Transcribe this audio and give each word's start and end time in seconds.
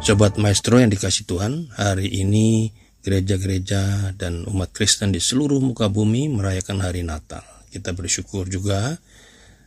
Sobat 0.00 0.40
Maestro 0.40 0.80
yang 0.80 0.88
dikasih 0.88 1.28
Tuhan, 1.28 1.76
hari 1.76 2.08
ini 2.08 2.72
gereja-gereja 3.04 4.16
dan 4.16 4.48
umat 4.48 4.72
Kristen 4.72 5.12
di 5.12 5.20
seluruh 5.20 5.60
muka 5.60 5.92
bumi 5.92 6.32
merayakan 6.32 6.80
hari 6.80 7.04
Natal. 7.04 7.44
Kita 7.68 7.92
bersyukur 7.92 8.48
juga, 8.48 8.96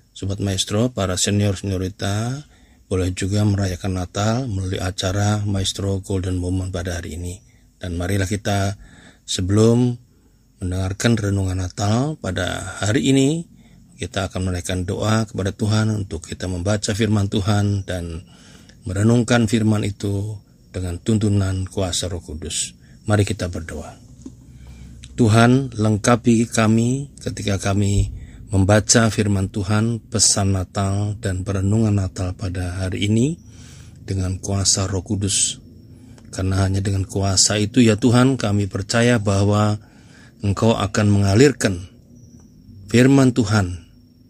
Sobat 0.09 0.41
Maestro, 0.41 0.89
para 0.89 1.21
senior-seniorita 1.21 2.49
boleh 2.89 3.13
juga 3.13 3.45
merayakan 3.45 3.93
Natal 3.93 4.49
melalui 4.49 4.81
acara 4.81 5.45
Maestro 5.45 6.01
Golden 6.01 6.41
Moment 6.41 6.73
pada 6.73 6.97
hari 6.97 7.13
ini. 7.13 7.37
Dan 7.77 7.93
marilah 7.93 8.25
kita 8.25 8.73
sebelum 9.29 9.93
mendengarkan 10.57 11.13
renungan 11.13 11.61
Natal 11.61 12.17
pada 12.17 12.81
hari 12.81 13.05
ini, 13.05 13.45
kita 14.01 14.33
akan 14.33 14.49
menaikkan 14.49 14.81
doa 14.81 15.29
kepada 15.29 15.53
Tuhan 15.53 15.93
untuk 15.93 16.25
kita 16.25 16.49
membaca 16.49 16.89
firman 16.97 17.29
Tuhan 17.29 17.85
dan 17.85 18.25
merenungkan 18.83 19.47
firman 19.47 19.87
itu 19.87 20.39
dengan 20.73 20.99
tuntunan 20.99 21.67
kuasa 21.69 22.11
Roh 22.11 22.19
Kudus. 22.19 22.75
Mari 23.07 23.23
kita 23.27 23.47
berdoa. 23.47 23.99
Tuhan, 25.13 25.75
lengkapi 25.77 26.49
kami 26.49 27.13
ketika 27.21 27.61
kami 27.61 28.09
membaca 28.49 29.13
firman 29.13 29.49
Tuhan, 29.53 30.01
pesan 30.01 30.57
Natal 30.57 31.19
dan 31.21 31.45
perenungan 31.45 31.93
Natal 31.93 32.33
pada 32.33 32.81
hari 32.81 33.05
ini 33.05 33.37
dengan 34.03 34.41
kuasa 34.41 34.89
Roh 34.89 35.05
Kudus. 35.05 35.61
Karena 36.33 36.65
hanya 36.65 36.81
dengan 36.81 37.05
kuasa 37.05 37.61
itu 37.61 37.85
ya 37.85 37.93
Tuhan, 37.93 38.41
kami 38.41 38.65
percaya 38.65 39.21
bahwa 39.21 39.77
Engkau 40.43 40.75
akan 40.75 41.07
mengalirkan 41.07 41.87
firman 42.91 43.31
Tuhan 43.31 43.82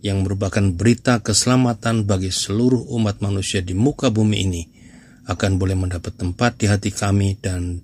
yang 0.04 0.28
merupakan 0.28 0.62
berita 0.76 1.24
keselamatan 1.24 2.04
bagi 2.04 2.28
seluruh 2.28 2.92
umat 3.00 3.24
manusia 3.24 3.64
di 3.64 3.72
muka 3.72 4.12
bumi 4.12 4.38
ini 4.44 4.64
akan 5.32 5.56
boleh 5.56 5.80
mendapat 5.80 6.20
tempat 6.20 6.60
di 6.60 6.68
hati 6.68 6.92
kami 6.92 7.40
dan 7.40 7.80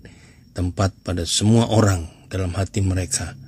tempat 0.52 0.92
pada 1.00 1.24
semua 1.24 1.72
orang 1.72 2.28
dalam 2.28 2.52
hati 2.52 2.84
mereka 2.84 3.40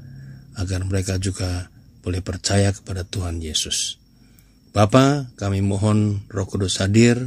agar 0.55 0.87
mereka 0.87 1.19
juga 1.19 1.67
boleh 1.99 2.23
percaya 2.23 2.71
kepada 2.71 3.03
Tuhan 3.03 3.43
Yesus. 3.43 3.99
Bapa, 4.71 5.27
kami 5.35 5.59
mohon 5.59 6.23
Roh 6.31 6.47
Kudus 6.47 6.79
hadir 6.79 7.19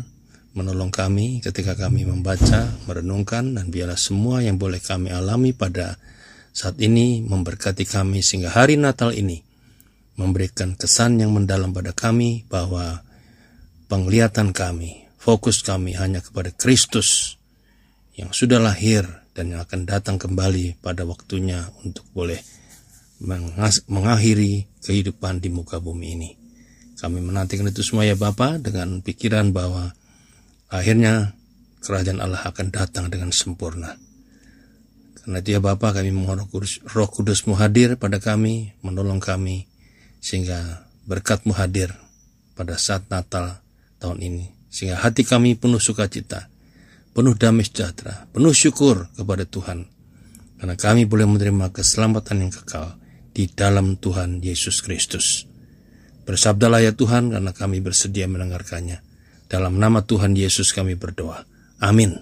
menolong 0.57 0.89
kami 0.89 1.45
ketika 1.45 1.77
kami 1.77 2.09
membaca, 2.09 2.73
merenungkan 2.89 3.53
dan 3.53 3.69
biarlah 3.69 4.01
semua 4.01 4.41
yang 4.41 4.57
boleh 4.57 4.81
kami 4.81 5.13
alami 5.13 5.53
pada 5.53 6.01
saat 6.57 6.81
ini 6.81 7.21
memberkati 7.21 7.85
kami 7.85 8.25
sehingga 8.25 8.49
hari 8.49 8.81
Natal 8.81 9.13
ini 9.13 9.54
memberikan 10.15 10.79
kesan 10.79 11.19
yang 11.19 11.35
mendalam 11.35 11.75
pada 11.75 11.91
kami 11.91 12.47
bahwa 12.47 13.03
penglihatan 13.91 14.55
kami, 14.55 15.11
fokus 15.19 15.63
kami 15.67 15.99
hanya 15.99 16.23
kepada 16.23 16.55
Kristus 16.55 17.39
yang 18.15 18.31
sudah 18.31 18.63
lahir 18.63 19.07
dan 19.35 19.51
yang 19.51 19.61
akan 19.67 19.87
datang 19.87 20.17
kembali 20.17 20.79
pada 20.79 21.03
waktunya 21.03 21.67
untuk 21.83 22.07
boleh 22.15 22.39
mengakhiri 23.91 24.71
kehidupan 24.83 25.43
di 25.43 25.51
muka 25.51 25.83
bumi 25.83 26.07
ini. 26.15 26.31
Kami 26.95 27.19
menantikan 27.19 27.67
itu 27.67 27.83
semua 27.83 28.07
ya 28.07 28.15
Bapa 28.15 28.57
dengan 28.63 29.03
pikiran 29.03 29.51
bahwa 29.51 29.93
akhirnya 30.71 31.35
kerajaan 31.83 32.23
Allah 32.23 32.41
akan 32.47 32.71
datang 32.71 33.11
dengan 33.11 33.35
sempurna. 33.35 33.99
Karena 35.21 35.41
itu 35.43 35.59
ya 35.59 35.61
Bapa 35.61 35.91
kami 35.91 36.15
mohon 36.15 36.47
roh 36.47 37.09
kudusmu 37.11 37.59
hadir 37.59 37.99
pada 37.99 38.23
kami, 38.23 38.79
menolong 38.81 39.19
kami, 39.19 39.67
sehingga 40.25 40.89
berkatmu 41.05 41.53
hadir 41.53 41.93
pada 42.57 42.81
saat 42.81 43.05
Natal 43.13 43.61
tahun 44.01 44.25
ini. 44.25 44.45
Sehingga 44.73 45.05
hati 45.05 45.21
kami 45.21 45.53
penuh 45.61 45.77
sukacita, 45.77 46.49
penuh 47.13 47.37
damai 47.37 47.69
sejahtera, 47.69 48.25
penuh 48.33 48.57
syukur 48.57 49.13
kepada 49.13 49.45
Tuhan. 49.45 49.85
Karena 50.57 50.75
kami 50.81 51.05
boleh 51.05 51.29
menerima 51.29 51.69
keselamatan 51.77 52.49
yang 52.49 52.53
kekal 52.57 52.97
di 53.37 53.53
dalam 53.53 54.01
Tuhan 54.01 54.41
Yesus 54.41 54.81
Kristus. 54.81 55.45
Bersabdalah 56.25 56.81
ya 56.81 56.97
Tuhan 56.97 57.37
karena 57.37 57.53
kami 57.53 57.85
bersedia 57.85 58.25
mendengarkannya. 58.25 59.05
Dalam 59.45 59.77
nama 59.77 60.01
Tuhan 60.01 60.33
Yesus 60.33 60.73
kami 60.73 60.97
berdoa. 60.97 61.45
Amin. 61.85 62.17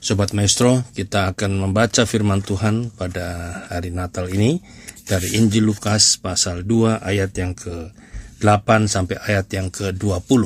Sobat 0.00 0.32
Maestro, 0.32 0.80
kita 0.96 1.36
akan 1.36 1.60
membaca 1.60 2.08
firman 2.08 2.40
Tuhan 2.40 2.88
pada 2.96 3.52
hari 3.68 3.92
Natal 3.92 4.32
ini 4.32 4.64
dari 5.06 5.40
Injil 5.40 5.66
Lukas 5.66 6.20
pasal 6.20 6.68
2 6.68 7.00
ayat 7.00 7.32
yang 7.36 7.56
ke-8 7.56 8.68
sampai 8.86 9.16
ayat 9.24 9.48
yang 9.56 9.72
ke-20. 9.72 10.42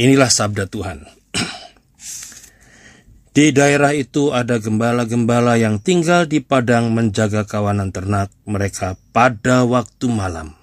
Inilah 0.00 0.30
sabda 0.30 0.66
Tuhan. 0.66 1.06
Di 3.36 3.54
daerah 3.54 3.94
itu 3.94 4.34
ada 4.34 4.58
gembala-gembala 4.58 5.54
yang 5.54 5.78
tinggal 5.78 6.26
di 6.26 6.42
padang 6.42 6.90
menjaga 6.90 7.46
kawanan 7.46 7.94
ternak 7.94 8.34
mereka 8.42 8.98
pada 9.14 9.62
waktu 9.62 10.10
malam. 10.10 10.58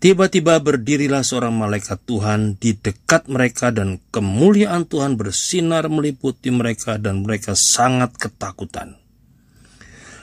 Tiba-tiba 0.00 0.56
berdirilah 0.60 1.20
seorang 1.20 1.56
malaikat 1.56 2.00
Tuhan 2.08 2.56
di 2.56 2.72
dekat 2.72 3.28
mereka 3.28 3.68
dan 3.68 4.00
kemuliaan 4.08 4.88
Tuhan 4.88 5.20
bersinar 5.20 5.92
meliputi 5.92 6.48
mereka 6.48 6.96
dan 6.96 7.20
mereka 7.20 7.52
sangat 7.52 8.16
ketakutan. 8.16 8.99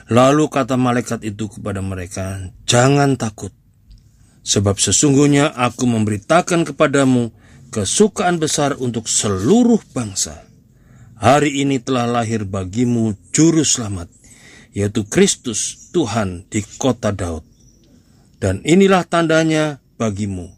Lalu 0.08 0.48
kata 0.48 0.80
malaikat 0.80 1.20
itu 1.20 1.52
kepada 1.52 1.84
mereka, 1.84 2.48
"Jangan 2.64 3.20
takut, 3.20 3.52
sebab 4.40 4.80
sesungguhnya 4.80 5.52
aku 5.52 5.84
memberitakan 5.84 6.64
kepadamu 6.64 7.28
kesukaan 7.68 8.40
besar 8.40 8.80
untuk 8.80 9.04
seluruh 9.04 9.76
bangsa. 9.92 10.48
Hari 11.20 11.60
ini 11.60 11.76
telah 11.76 12.08
lahir 12.08 12.48
bagimu 12.48 13.12
juru 13.36 13.60
selamat, 13.60 14.08
yaitu 14.72 15.04
Kristus 15.04 15.92
Tuhan 15.92 16.48
di 16.48 16.64
kota 16.80 17.12
Daud. 17.12 17.44
Dan 18.40 18.64
inilah 18.64 19.04
tandanya 19.04 19.84
bagimu. 20.00 20.48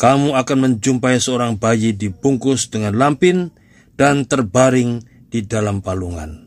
Kamu 0.00 0.32
akan 0.40 0.56
menjumpai 0.56 1.20
seorang 1.20 1.60
bayi 1.60 1.92
dibungkus 1.92 2.72
dengan 2.72 2.96
lampin 2.96 3.52
dan 4.00 4.24
terbaring 4.24 5.04
di 5.28 5.44
dalam 5.44 5.84
palungan." 5.84 6.45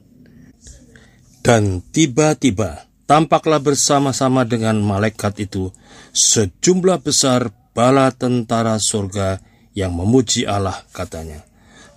Dan 1.49 1.81
tiba-tiba 1.81 2.85
tampaklah 3.09 3.57
bersama-sama 3.57 4.45
dengan 4.45 4.77
malaikat 4.85 5.49
itu 5.49 5.73
sejumlah 6.13 7.01
besar 7.01 7.49
bala 7.73 8.13
tentara 8.13 8.77
surga 8.77 9.41
yang 9.73 9.97
memuji 9.97 10.45
Allah 10.45 10.77
katanya. 10.93 11.41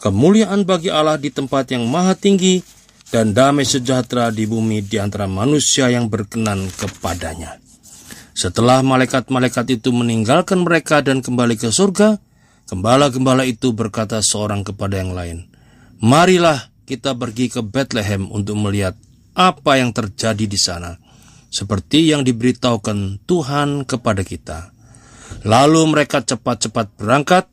Kemuliaan 0.01 0.65
bagi 0.65 0.89
Allah 0.89 1.21
di 1.21 1.29
tempat 1.29 1.69
yang 1.69 1.85
maha 1.85 2.17
tinggi 2.17 2.65
dan 3.13 3.37
damai 3.37 3.69
sejahtera 3.69 4.33
di 4.33 4.49
bumi 4.49 4.89
di 4.89 4.97
antara 4.97 5.29
manusia 5.29 5.93
yang 5.93 6.09
berkenan 6.09 6.73
kepadanya. 6.73 7.61
Setelah 8.33 8.81
malaikat-malaikat 8.81 9.69
itu 9.69 9.93
meninggalkan 9.93 10.65
mereka 10.65 11.05
dan 11.05 11.21
kembali 11.21 11.61
ke 11.61 11.69
surga, 11.69 12.17
gembala-gembala 12.73 13.45
itu 13.45 13.77
berkata 13.77 14.25
seorang 14.25 14.65
kepada 14.65 14.97
yang 14.97 15.13
lain, 15.13 15.45
Marilah 16.01 16.73
kita 16.89 17.13
pergi 17.13 17.53
ke 17.53 17.61
Bethlehem 17.61 18.33
untuk 18.33 18.57
melihat 18.57 18.97
apa 19.33 19.81
yang 19.81 19.93
terjadi 19.93 20.45
di 20.45 20.59
sana, 20.61 20.97
seperti 21.49 22.13
yang 22.13 22.25
diberitahukan 22.25 23.25
Tuhan 23.25 23.89
kepada 23.89 24.23
kita. 24.25 24.73
Lalu 25.43 25.97
mereka 25.97 26.21
cepat-cepat 26.21 26.97
berangkat 27.01 27.49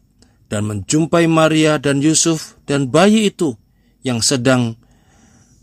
dan 0.51 0.67
menjumpai 0.67 1.25
Maria 1.25 1.79
dan 1.79 2.03
Yusuf 2.03 2.59
dan 2.67 2.91
bayi 2.91 3.31
itu 3.31 3.55
yang 4.03 4.19
sedang 4.19 4.75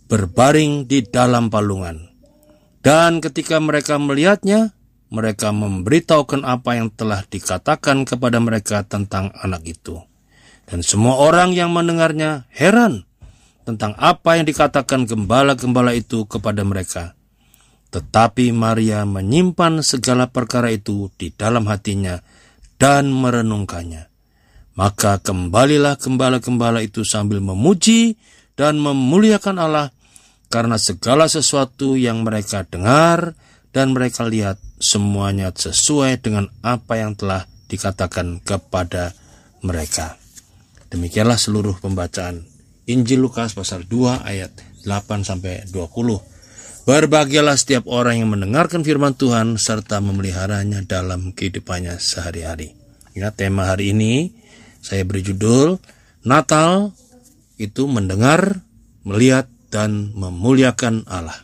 berbaring 0.07 0.87
di 0.89 1.05
dalam 1.05 1.53
palungan. 1.53 2.13
Dan 2.81 3.19
ketika 3.19 3.59
mereka 3.59 3.99
melihatnya, 3.99 4.77
mereka 5.11 5.51
memberitahukan 5.51 6.47
apa 6.47 6.79
yang 6.79 6.89
telah 6.95 7.23
dikatakan 7.27 8.07
kepada 8.07 8.39
mereka 8.39 8.87
tentang 8.87 9.35
anak 9.43 9.67
itu. 9.67 10.03
Dan 10.67 10.83
semua 10.83 11.19
orang 11.19 11.55
yang 11.55 11.71
mendengarnya 11.71 12.51
heran 12.51 13.06
tentang 13.67 13.99
apa 13.99 14.39
yang 14.39 14.47
dikatakan 14.47 15.11
gembala-gembala 15.11 15.91
itu 15.99 16.23
kepada 16.31 16.63
mereka. 16.63 17.19
Tetapi 17.91 18.55
Maria 18.55 19.03
menyimpan 19.03 19.83
segala 19.83 20.31
perkara 20.31 20.71
itu 20.71 21.11
di 21.19 21.35
dalam 21.35 21.67
hatinya 21.67 22.23
dan 22.79 23.11
merenungkannya. 23.11 24.07
Maka 24.79 25.19
kembalilah 25.19 25.99
gembala-gembala 25.99 26.85
itu 26.87 27.03
sambil 27.03 27.43
memuji 27.43 28.15
dan 28.55 28.79
memuliakan 28.79 29.57
Allah 29.59 29.89
karena 30.47 30.79
segala 30.79 31.27
sesuatu 31.27 31.99
yang 31.99 32.23
mereka 32.23 32.63
dengar 32.63 33.35
dan 33.75 33.97
mereka 33.97 34.29
lihat 34.29 34.63
semuanya 34.79 35.51
sesuai 35.51 36.23
dengan 36.23 36.47
apa 36.63 37.01
yang 37.01 37.19
telah 37.19 37.49
dikatakan 37.67 38.45
kepada 38.45 39.17
mereka. 39.65 40.21
Demikianlah 40.93 41.41
seluruh 41.41 41.81
pembacaan 41.81 42.56
Injil 42.87 43.19
Lukas 43.19 43.55
pasal 43.55 43.83
2 43.83 44.23
ayat 44.23 44.55
8 44.87 45.27
sampai 45.27 45.67
20. 45.75 46.87
Berbahagialah 46.87 47.59
setiap 47.59 47.91
orang 47.91 48.23
yang 48.23 48.31
mendengarkan 48.31 48.87
firman 48.87 49.19
Tuhan 49.19 49.59
serta 49.59 49.99
memeliharanya 49.99 50.87
dalam 50.87 51.35
kehidupannya 51.35 51.99
sehari-hari. 51.99 52.79
Ya, 53.11 53.35
tema 53.35 53.67
hari 53.67 53.91
ini 53.91 54.31
saya 54.79 55.03
beri 55.03 55.27
judul 55.27 55.83
Natal 56.23 56.95
itu 57.59 57.91
mendengar, 57.91 58.63
melihat, 59.03 59.51
dan 59.67 60.15
memuliakan 60.15 61.11
Allah. 61.11 61.43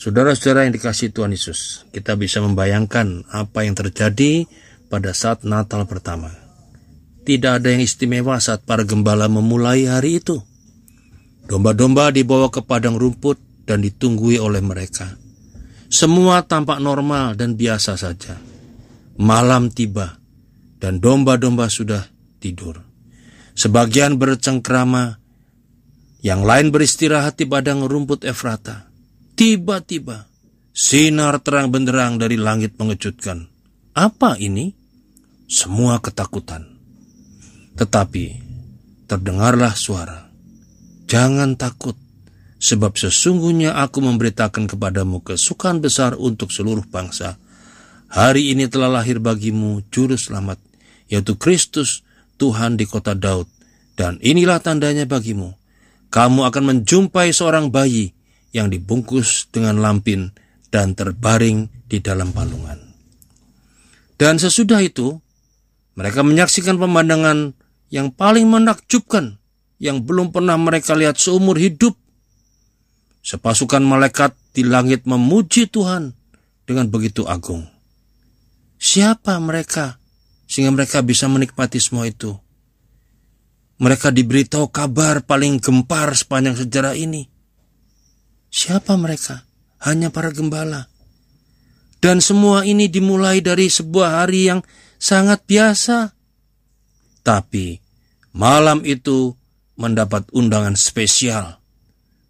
Saudara-saudara 0.00 0.66
yang 0.66 0.74
dikasih 0.74 1.14
Tuhan 1.14 1.30
Yesus, 1.30 1.86
kita 1.92 2.16
bisa 2.16 2.42
membayangkan 2.42 3.28
apa 3.30 3.68
yang 3.68 3.76
terjadi 3.76 4.48
pada 4.90 5.14
saat 5.14 5.44
Natal 5.46 5.86
pertama. 5.86 6.41
Tidak 7.22 7.62
ada 7.62 7.70
yang 7.70 7.82
istimewa 7.86 8.42
saat 8.42 8.66
para 8.66 8.82
gembala 8.82 9.30
memulai 9.30 9.86
hari 9.86 10.18
itu. 10.18 10.42
Domba-domba 11.46 12.10
dibawa 12.10 12.50
ke 12.50 12.62
padang 12.66 12.98
rumput 12.98 13.38
dan 13.66 13.82
ditunggui 13.82 14.42
oleh 14.42 14.58
mereka. 14.58 15.14
Semua 15.92 16.42
tampak 16.42 16.82
normal 16.82 17.38
dan 17.38 17.54
biasa 17.54 17.94
saja. 17.94 18.40
Malam 19.20 19.70
tiba 19.70 20.18
dan 20.82 20.98
domba-domba 20.98 21.70
sudah 21.70 22.02
tidur. 22.42 22.82
Sebagian 23.52 24.16
bercengkrama, 24.16 25.20
yang 26.24 26.42
lain 26.42 26.72
beristirahat 26.72 27.36
di 27.38 27.44
padang 27.44 27.84
rumput 27.84 28.24
Efrata. 28.24 28.88
Tiba-tiba, 29.36 30.26
sinar 30.72 31.38
terang 31.44 31.68
benderang 31.68 32.16
dari 32.16 32.40
langit 32.40 32.78
mengejutkan. 32.80 33.46
Apa 33.92 34.40
ini? 34.40 34.72
Semua 35.44 36.00
ketakutan. 36.00 36.71
Tetapi, 37.82 38.26
terdengarlah 39.10 39.74
suara. 39.74 40.30
Jangan 41.10 41.58
takut, 41.58 41.98
sebab 42.62 42.94
sesungguhnya 42.94 43.74
aku 43.74 43.98
memberitakan 43.98 44.70
kepadamu 44.70 45.18
kesukaan 45.18 45.82
besar 45.82 46.14
untuk 46.14 46.54
seluruh 46.54 46.86
bangsa. 46.86 47.42
Hari 48.06 48.54
ini 48.54 48.70
telah 48.70 48.86
lahir 48.86 49.18
bagimu 49.18 49.82
juru 49.90 50.14
selamat, 50.14 50.62
yaitu 51.10 51.34
Kristus 51.34 52.06
Tuhan 52.38 52.78
di 52.78 52.86
kota 52.86 53.18
Daud. 53.18 53.50
Dan 53.98 54.22
inilah 54.22 54.62
tandanya 54.62 55.02
bagimu. 55.02 55.50
Kamu 56.14 56.46
akan 56.46 56.62
menjumpai 56.62 57.34
seorang 57.34 57.74
bayi 57.74 58.14
yang 58.54 58.70
dibungkus 58.70 59.50
dengan 59.50 59.82
lampin 59.82 60.30
dan 60.70 60.94
terbaring 60.94 61.66
di 61.90 61.98
dalam 61.98 62.30
palungan. 62.30 62.78
Dan 64.22 64.38
sesudah 64.38 64.78
itu, 64.78 65.18
mereka 65.98 66.22
menyaksikan 66.22 66.78
pemandangan 66.78 67.58
yang 67.92 68.08
paling 68.08 68.48
menakjubkan 68.48 69.36
yang 69.76 70.00
belum 70.00 70.32
pernah 70.32 70.56
mereka 70.56 70.96
lihat 70.96 71.20
seumur 71.20 71.60
hidup. 71.60 71.92
Sepasukan 73.22 73.84
malaikat 73.84 74.34
di 74.56 74.66
langit 74.66 75.04
memuji 75.06 75.68
Tuhan 75.68 76.16
dengan 76.64 76.88
begitu 76.88 77.28
agung. 77.28 77.68
Siapa 78.80 79.38
mereka 79.38 80.00
sehingga 80.48 80.74
mereka 80.74 81.04
bisa 81.04 81.28
menikmati 81.30 81.78
semua 81.78 82.08
itu. 82.08 82.34
Mereka 83.78 84.10
diberitahu 84.10 84.72
kabar 84.72 85.22
paling 85.22 85.58
gempar 85.62 86.14
sepanjang 86.16 86.58
sejarah 86.58 86.94
ini. 86.98 87.28
Siapa 88.50 88.94
mereka? 88.98 89.46
Hanya 89.82 90.10
para 90.10 90.30
gembala. 90.30 90.86
Dan 92.02 92.18
semua 92.18 92.66
ini 92.66 92.90
dimulai 92.90 93.42
dari 93.42 93.70
sebuah 93.70 94.22
hari 94.22 94.50
yang 94.50 94.60
sangat 94.98 95.42
biasa. 95.46 96.14
Tapi 97.22 97.81
malam 98.36 98.84
itu 98.84 99.36
mendapat 99.76 100.28
undangan 100.32 100.76
spesial 100.76 101.60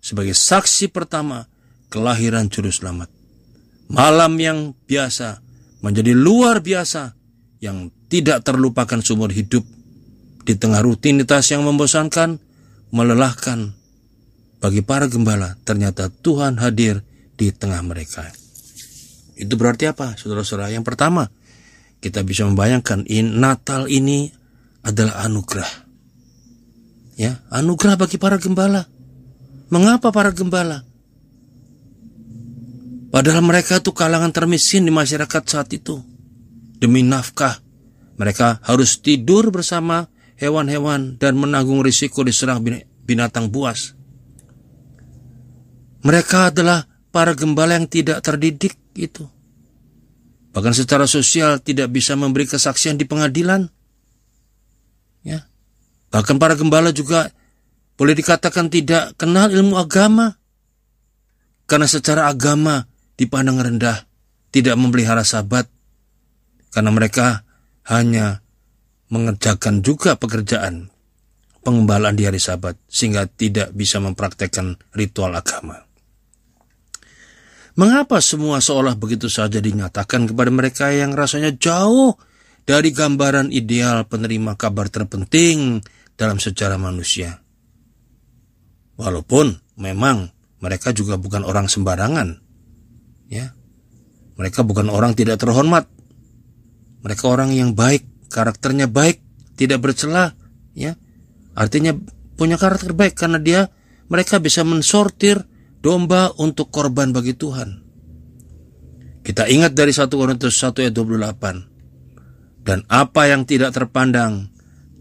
sebagai 0.03 0.35
saksi 0.35 0.91
pertama 0.91 1.47
kelahiran 1.91 2.51
juru 2.51 2.71
selamat. 2.71 3.11
Malam 3.93 4.41
yang 4.41 4.59
biasa 4.89 5.43
menjadi 5.85 6.15
luar 6.17 6.63
biasa 6.65 7.13
yang 7.63 7.93
tidak 8.09 8.43
terlupakan 8.43 8.99
sumur 9.05 9.31
hidup 9.31 9.63
di 10.43 10.59
tengah 10.59 10.83
rutinitas 10.83 11.51
yang 11.55 11.63
membosankan, 11.63 12.41
melelahkan. 12.91 13.79
Bagi 14.63 14.79
para 14.87 15.11
gembala, 15.11 15.59
ternyata 15.67 16.07
Tuhan 16.07 16.63
hadir 16.63 17.03
di 17.35 17.51
tengah 17.51 17.83
mereka. 17.83 18.31
Itu 19.35 19.59
berarti 19.59 19.91
apa, 19.91 20.15
saudara-saudara? 20.15 20.71
Yang 20.71 20.87
pertama, 20.87 21.27
kita 21.99 22.23
bisa 22.23 22.47
membayangkan 22.47 23.03
in, 23.11 23.43
Natal 23.43 23.91
ini 23.91 24.31
adalah 24.87 25.27
anugerah. 25.27 25.92
Ya, 27.17 27.45
anugerah 27.53 28.01
bagi 28.01 28.17
para 28.17 28.41
gembala. 28.41 28.89
Mengapa 29.69 30.13
para 30.13 30.33
gembala? 30.33 30.85
Padahal 33.13 33.45
mereka 33.45 33.77
itu 33.77 33.93
kalangan 33.93 34.33
termiskin 34.33 34.89
di 34.89 34.93
masyarakat 34.93 35.43
saat 35.45 35.69
itu. 35.77 36.01
Demi 36.81 37.05
nafkah, 37.05 37.61
mereka 38.17 38.59
harus 38.65 38.99
tidur 39.05 39.53
bersama 39.53 40.09
hewan-hewan 40.41 41.21
dan 41.21 41.37
menanggung 41.37 41.85
risiko 41.85 42.25
diserang 42.25 42.65
binatang 43.05 43.53
buas. 43.53 43.93
Mereka 46.03 46.51
adalah 46.51 46.89
para 47.13 47.37
gembala 47.37 47.77
yang 47.77 47.87
tidak 47.87 48.25
terdidik 48.25 48.75
itu. 48.97 49.29
Bahkan 50.53 50.75
secara 50.75 51.05
sosial 51.05 51.61
tidak 51.61 51.93
bisa 51.93 52.17
memberi 52.17 52.49
kesaksian 52.49 52.97
di 52.97 53.05
pengadilan. 53.05 53.69
Ya. 55.23 55.52
Bahkan 56.13 56.37
para 56.37 56.53
gembala 56.55 56.93
juga 56.93 57.33
boleh 57.97 58.13
dikatakan 58.13 58.69
tidak 58.69 59.17
kenal 59.17 59.49
ilmu 59.49 59.81
agama. 59.81 60.37
Karena 61.65 61.89
secara 61.89 62.29
agama 62.29 62.85
dipandang 63.17 63.57
rendah, 63.57 64.05
tidak 64.53 64.77
memelihara 64.77 65.25
sahabat. 65.25 65.73
Karena 66.69 66.93
mereka 66.93 67.49
hanya 67.89 68.45
mengerjakan 69.09 69.81
juga 69.81 70.21
pekerjaan 70.21 70.93
pengembalaan 71.63 72.19
di 72.19 72.27
hari 72.27 72.43
sabat 72.43 72.77
sehingga 72.91 73.25
tidak 73.25 73.73
bisa 73.73 74.03
mempraktekkan 74.03 74.77
ritual 74.93 75.33
agama. 75.33 75.81
Mengapa 77.73 78.21
semua 78.21 78.61
seolah 78.61 79.01
begitu 79.01 79.33
saja 79.33 79.57
dinyatakan 79.57 80.29
kepada 80.29 80.53
mereka 80.53 80.93
yang 80.93 81.17
rasanya 81.17 81.57
jauh 81.57 82.21
dari 82.69 82.93
gambaran 82.93 83.49
ideal 83.49 84.05
penerima 84.05 84.61
kabar 84.61 84.93
terpenting 84.93 85.81
dalam 86.17 86.39
sejarah 86.39 86.79
manusia? 86.79 87.41
Walaupun 88.97 89.57
memang 89.81 90.31
mereka 90.63 90.95
juga 90.95 91.19
bukan 91.19 91.43
orang 91.43 91.67
sembarangan, 91.67 92.39
ya, 93.27 93.51
mereka 94.39 94.63
bukan 94.63 94.93
orang 94.93 95.17
tidak 95.19 95.43
terhormat, 95.43 95.91
mereka 97.03 97.25
orang 97.27 97.51
yang 97.51 97.75
baik, 97.75 98.07
karakternya 98.31 98.87
baik, 98.87 99.19
tidak 99.59 99.83
bercelah, 99.83 100.37
ya. 100.77 100.95
Artinya 101.53 101.97
punya 102.39 102.57
karakter 102.57 102.95
baik 102.95 103.19
karena 103.19 103.43
dia 103.43 103.69
mereka 104.13 104.39
bisa 104.39 104.63
mensortir 104.63 105.45
domba 105.83 106.31
untuk 106.39 106.71
korban 106.71 107.11
bagi 107.11 107.35
Tuhan. 107.35 107.83
Kita 109.23 109.47
ingat 109.47 109.73
dari 109.73 109.95
1 109.95 110.11
Korintus 110.11 110.59
1 110.59 110.83
ayat 110.83 110.95
28. 110.95 112.63
Dan 112.63 112.87
apa 112.87 113.27
yang 113.27 113.43
tidak 113.43 113.75
terpandang 113.75 114.52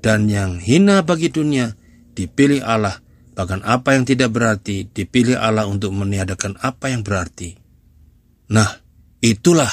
dan 0.01 0.27
yang 0.27 0.57
hina 0.57 1.05
bagi 1.05 1.29
dunia 1.29 1.77
dipilih 2.17 2.65
Allah, 2.65 2.99
bahkan 3.37 3.61
apa 3.61 3.93
yang 3.95 4.03
tidak 4.03 4.33
berarti 4.33 4.89
dipilih 4.89 5.37
Allah 5.37 5.69
untuk 5.69 5.93
meniadakan 5.93 6.57
apa 6.59 6.89
yang 6.89 7.05
berarti. 7.05 7.55
Nah, 8.51 8.67
itulah 9.21 9.69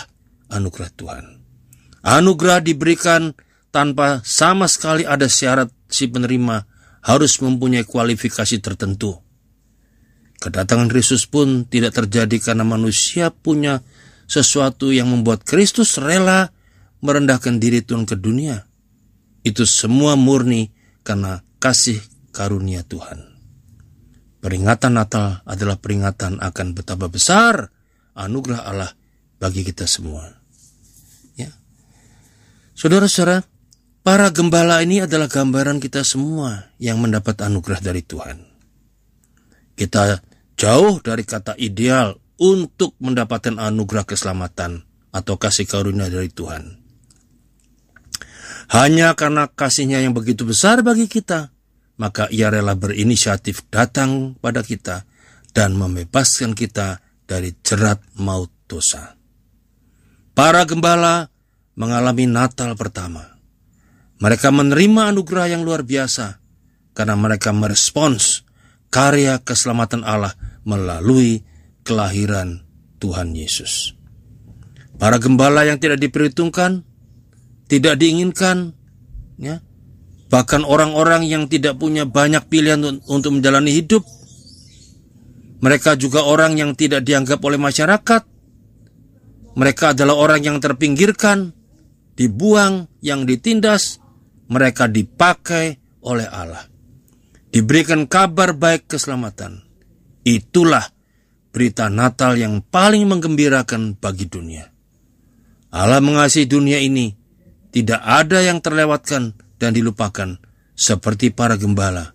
anugerah 0.53 0.91
Tuhan. 0.95 1.25
Anugerah 2.05 2.63
diberikan 2.63 3.35
tanpa 3.75 4.23
sama 4.23 4.71
sekali 4.71 5.03
ada 5.09 5.27
syarat 5.27 5.73
si 5.91 6.07
penerima 6.07 6.65
harus 7.03 7.41
mempunyai 7.41 7.89
kualifikasi 7.89 8.61
tertentu. 8.61 9.17
Kedatangan 10.39 10.87
Kristus 10.87 11.27
pun 11.27 11.67
tidak 11.67 11.99
terjadi 11.99 12.39
karena 12.39 12.63
manusia 12.63 13.35
punya 13.35 13.83
sesuatu 14.31 14.95
yang 14.95 15.11
membuat 15.11 15.43
Kristus 15.43 15.99
rela 15.99 16.55
merendahkan 17.03 17.59
diri 17.59 17.83
turun 17.83 18.07
ke 18.07 18.15
dunia. 18.15 18.68
Itu 19.49 19.65
semua 19.65 20.13
murni 20.13 20.69
karena 21.01 21.41
kasih 21.57 22.05
karunia 22.37 22.85
Tuhan. 22.85 23.41
Peringatan 24.45 24.93
Natal 24.93 25.41
adalah 25.49 25.81
peringatan 25.81 26.45
akan 26.45 26.67
betapa 26.77 27.09
besar 27.09 27.73
anugerah 28.13 28.61
Allah 28.69 28.93
bagi 29.41 29.65
kita 29.65 29.89
semua. 29.89 30.39
Saudara-saudara, 32.79 33.43
para 34.07 34.31
gembala 34.31 34.79
ini 34.87 35.03
adalah 35.03 35.27
gambaran 35.27 35.83
kita 35.83 36.07
semua 36.07 36.71
yang 36.79 37.03
mendapat 37.03 37.35
anugerah 37.43 37.83
dari 37.83 38.07
Tuhan. 38.07 38.39
Kita 39.75 40.23
jauh 40.55 41.03
dari 41.03 41.27
kata 41.27 41.59
ideal 41.59 42.15
untuk 42.39 42.95
mendapatkan 43.03 43.59
anugerah 43.59 44.07
keselamatan 44.07 44.87
atau 45.11 45.35
kasih 45.35 45.67
karunia 45.67 46.07
dari 46.07 46.31
Tuhan. 46.31 46.78
Hanya 48.69 49.17
karena 49.17 49.49
kasihnya 49.49 50.05
yang 50.05 50.13
begitu 50.13 50.45
besar 50.45 50.85
bagi 50.85 51.09
kita, 51.09 51.53
maka 51.97 52.29
ia 52.29 52.53
rela 52.53 52.77
berinisiatif 52.77 53.65
datang 53.73 54.37
pada 54.39 54.61
kita 54.61 55.09
dan 55.57 55.75
membebaskan 55.75 56.53
kita 56.53 57.01
dari 57.25 57.57
jerat 57.65 58.01
maut 58.21 58.53
dosa. 58.69 59.17
Para 60.37 60.63
gembala 60.69 61.33
mengalami 61.79 62.27
Natal 62.27 62.75
pertama. 62.75 63.39
Mereka 64.19 64.51
menerima 64.51 65.15
anugerah 65.15 65.47
yang 65.47 65.63
luar 65.63 65.87
biasa 65.87 66.43
karena 66.91 67.15
mereka 67.15 67.55
merespons 67.55 68.43
karya 68.91 69.39
keselamatan 69.39 70.03
Allah 70.03 70.35
melalui 70.67 71.47
kelahiran 71.87 72.67
Tuhan 72.99 73.31
Yesus. 73.39 73.95
Para 74.99 75.23
gembala 75.23 75.63
yang 75.63 75.79
tidak 75.79 76.03
diperhitungkan, 76.03 76.83
tidak 77.69 78.01
diinginkan, 78.01 78.73
ya, 79.37 79.61
bahkan 80.33 80.65
orang-orang 80.65 81.29
yang 81.29 81.47
tidak 81.47 81.77
punya 81.77 82.09
banyak 82.09 82.43
pilihan 82.49 82.81
untuk 83.07 83.37
menjalani 83.37 83.71
hidup, 83.73 84.03
mereka 85.59 85.99
juga 85.99 86.23
orang 86.23 86.55
yang 86.55 86.79
tidak 86.79 87.03
dianggap 87.03 87.43
oleh 87.43 87.59
masyarakat. 87.59 88.23
Mereka 89.59 89.91
adalah 89.91 90.15
orang 90.15 90.41
yang 90.47 90.63
terpinggirkan, 90.63 91.51
dibuang, 92.15 92.87
yang 93.03 93.27
ditindas. 93.27 93.99
Mereka 94.49 94.87
dipakai 94.89 95.77
oleh 96.07 96.25
Allah. 96.31 96.63
Diberikan 97.51 98.07
kabar 98.07 98.55
baik 98.55 98.87
keselamatan. 98.87 99.67
Itulah 100.23 100.87
berita 101.51 101.91
Natal 101.91 102.39
yang 102.39 102.63
paling 102.63 103.03
menggembirakan 103.11 103.99
bagi 103.99 104.31
dunia. 104.31 104.71
Allah 105.75 105.99
mengasihi 106.01 106.47
dunia 106.47 106.79
ini, 106.79 107.13
tidak 107.75 108.01
ada 108.01 108.41
yang 108.43 108.59
terlewatkan 108.65 109.37
dan 109.61 109.71
dilupakan, 109.75 110.39
seperti 110.79 111.35
para 111.35 111.59
gembala. 111.59 112.15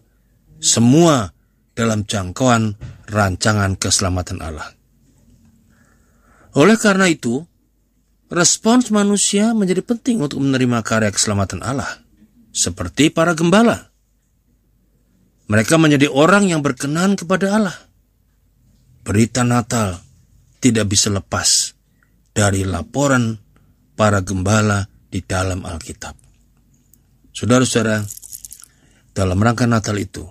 Semua 0.63 1.29
dalam 1.75 2.07
jangkauan 2.07 2.79
rancangan 3.10 3.75
keselamatan 3.75 4.39
Allah. 4.39 4.72
Oleh 6.53 6.77
karena 6.77 7.10
itu, 7.10 7.43
respons 8.29 8.93
manusia 8.93 9.51
menjadi 9.51 9.81
penting 9.81 10.22
untuk 10.22 10.39
menerima 10.39 10.79
karya 10.86 11.12
keselamatan 11.12 11.65
Allah, 11.65 12.01
seperti 12.53 13.10
para 13.10 13.33
gembala. 13.33 13.89
Mereka 15.50 15.75
menjadi 15.75 16.07
orang 16.07 16.48
yang 16.48 16.63
berkenan 16.63 17.19
kepada 17.19 17.51
Allah 17.51 17.77
berita 19.03 19.43
Natal 19.43 20.00
tidak 20.63 20.88
bisa 20.88 21.12
lepas 21.12 21.75
dari 22.31 22.63
laporan 22.63 23.36
para 24.00 24.24
gembala 24.24 24.88
di 25.13 25.22
dalam 25.22 25.62
Alkitab. 25.62 26.17
Saudara-saudara, 27.29 28.01
dalam 29.13 29.38
rangka 29.38 29.70
Natal 29.70 30.01
itu, 30.01 30.25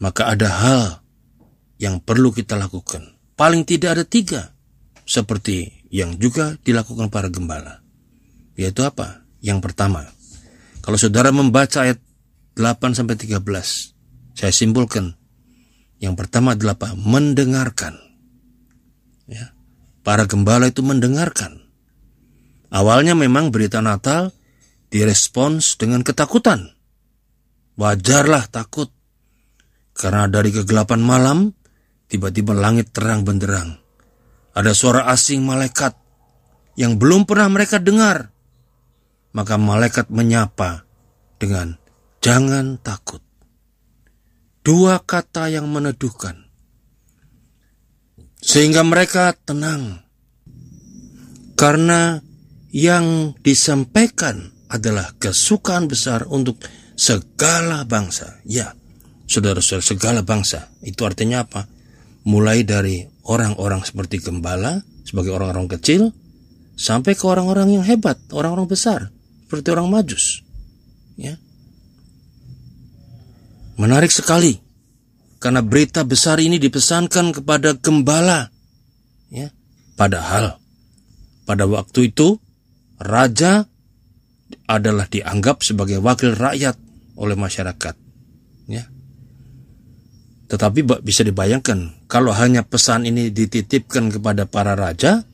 maka 0.00 0.32
ada 0.32 0.48
hal 0.48 0.82
yang 1.76 2.00
perlu 2.00 2.32
kita 2.32 2.56
lakukan. 2.56 3.04
Paling 3.36 3.68
tidak 3.68 4.00
ada 4.00 4.04
tiga, 4.08 4.56
seperti 5.04 5.84
yang 5.92 6.16
juga 6.16 6.56
dilakukan 6.64 7.12
para 7.12 7.28
gembala. 7.28 7.84
Yaitu 8.56 8.80
apa? 8.80 9.28
Yang 9.44 9.68
pertama, 9.68 10.08
kalau 10.80 10.96
saudara 10.96 11.28
membaca 11.28 11.84
ayat 11.84 12.00
8-13, 12.56 13.28
saya 14.32 14.52
simpulkan 14.56 15.14
yang 15.98 16.14
pertama 16.14 16.54
adalah 16.56 16.78
apa? 16.78 16.94
Mendengarkan. 16.94 17.98
Ya. 19.26 19.52
Para 20.06 20.24
gembala 20.24 20.70
itu 20.70 20.80
mendengarkan. 20.80 21.67
Awalnya 22.68 23.16
memang 23.16 23.48
berita 23.48 23.80
Natal 23.80 24.32
direspons 24.92 25.80
dengan 25.80 26.04
ketakutan. 26.04 26.72
Wajarlah 27.80 28.48
takut. 28.52 28.92
Karena 29.96 30.28
dari 30.30 30.54
kegelapan 30.54 31.00
malam, 31.00 31.38
tiba-tiba 32.06 32.52
langit 32.54 32.92
terang 32.92 33.24
benderang. 33.24 33.78
Ada 34.54 34.74
suara 34.74 35.08
asing 35.10 35.42
malaikat 35.42 35.94
yang 36.78 36.98
belum 36.98 37.26
pernah 37.26 37.50
mereka 37.50 37.80
dengar. 37.80 38.30
Maka 39.32 39.54
malaikat 39.60 40.10
menyapa 40.10 40.82
dengan 41.38 41.78
jangan 42.18 42.80
takut 42.80 43.22
dua 44.68 45.00
kata 45.00 45.48
yang 45.48 45.64
meneduhkan, 45.64 46.44
sehingga 48.36 48.84
mereka 48.84 49.32
tenang 49.32 50.04
karena 51.56 52.20
yang 52.72 53.36
disampaikan 53.40 54.52
adalah 54.68 55.16
kesukaan 55.16 55.88
besar 55.88 56.28
untuk 56.28 56.60
segala 56.98 57.88
bangsa. 57.88 58.40
Ya, 58.44 58.76
saudara-saudara, 59.24 59.84
segala 59.84 60.20
bangsa. 60.20 60.68
Itu 60.84 61.08
artinya 61.08 61.48
apa? 61.48 61.64
Mulai 62.28 62.66
dari 62.68 63.08
orang-orang 63.24 63.84
seperti 63.84 64.20
gembala, 64.20 64.84
sebagai 65.08 65.32
orang-orang 65.32 65.68
kecil, 65.78 66.12
sampai 66.76 67.16
ke 67.16 67.24
orang-orang 67.24 67.80
yang 67.80 67.84
hebat, 67.84 68.20
orang-orang 68.30 68.68
besar, 68.68 69.08
seperti 69.48 69.72
orang 69.72 69.88
majus. 69.88 70.44
Ya, 71.16 71.40
Menarik 73.78 74.10
sekali, 74.10 74.58
karena 75.38 75.62
berita 75.62 76.02
besar 76.02 76.42
ini 76.42 76.58
dipesankan 76.58 77.30
kepada 77.30 77.78
gembala. 77.78 78.50
Ya, 79.30 79.54
padahal 79.94 80.58
pada 81.46 81.62
waktu 81.70 82.10
itu 82.10 82.42
raja 82.98 83.66
adalah 84.68 85.08
dianggap 85.08 85.64
sebagai 85.64 85.98
wakil 86.02 86.36
rakyat 86.36 86.76
oleh 87.18 87.36
masyarakat. 87.36 87.94
Ya. 88.68 88.84
Tetapi 90.48 91.04
bisa 91.04 91.24
dibayangkan 91.24 92.08
kalau 92.08 92.32
hanya 92.32 92.64
pesan 92.64 93.04
ini 93.04 93.28
dititipkan 93.28 94.08
kepada 94.08 94.48
para 94.48 94.72
raja, 94.72 95.24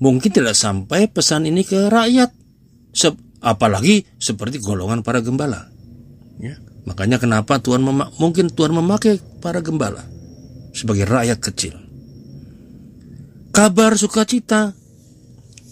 mungkin 0.00 0.32
tidak 0.32 0.56
sampai 0.56 1.08
pesan 1.08 1.48
ini 1.48 1.64
ke 1.64 1.88
rakyat. 1.88 2.30
apalagi 3.44 4.08
seperti 4.16 4.56
golongan 4.62 5.04
para 5.04 5.20
gembala. 5.20 5.68
Ya. 6.40 6.56
Makanya 6.88 7.20
kenapa 7.20 7.60
Tuhan 7.60 7.84
mungkin 8.16 8.48
Tuhan 8.48 8.72
memakai 8.72 9.20
para 9.40 9.60
gembala 9.60 10.04
sebagai 10.72 11.04
rakyat 11.04 11.38
kecil. 11.40 11.74
Kabar 13.52 13.96
sukacita 13.96 14.72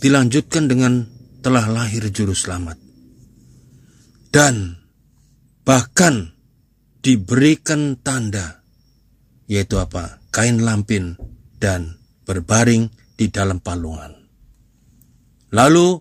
dilanjutkan 0.01 0.67
dengan 0.67 1.12
telah 1.43 1.67
lahir 1.67 2.07
juru 2.09 2.33
selamat. 2.33 2.79
Dan 4.33 4.81
bahkan 5.67 6.33
diberikan 7.03 8.01
tanda 8.01 8.63
yaitu 9.51 9.77
apa? 9.77 10.23
Kain 10.33 10.65
lampin 10.65 11.19
dan 11.61 12.01
berbaring 12.25 12.89
di 13.19 13.29
dalam 13.29 13.61
palungan. 13.61 14.17
Lalu 15.53 16.01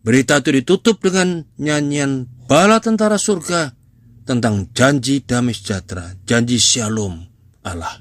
berita 0.00 0.40
itu 0.40 0.56
ditutup 0.56 1.04
dengan 1.04 1.44
nyanyian 1.60 2.24
bala 2.48 2.80
tentara 2.80 3.20
surga 3.20 3.76
tentang 4.24 4.72
janji 4.72 5.20
damai 5.20 5.52
sejahtera, 5.52 6.16
janji 6.24 6.56
shalom 6.56 7.20
Allah 7.60 8.00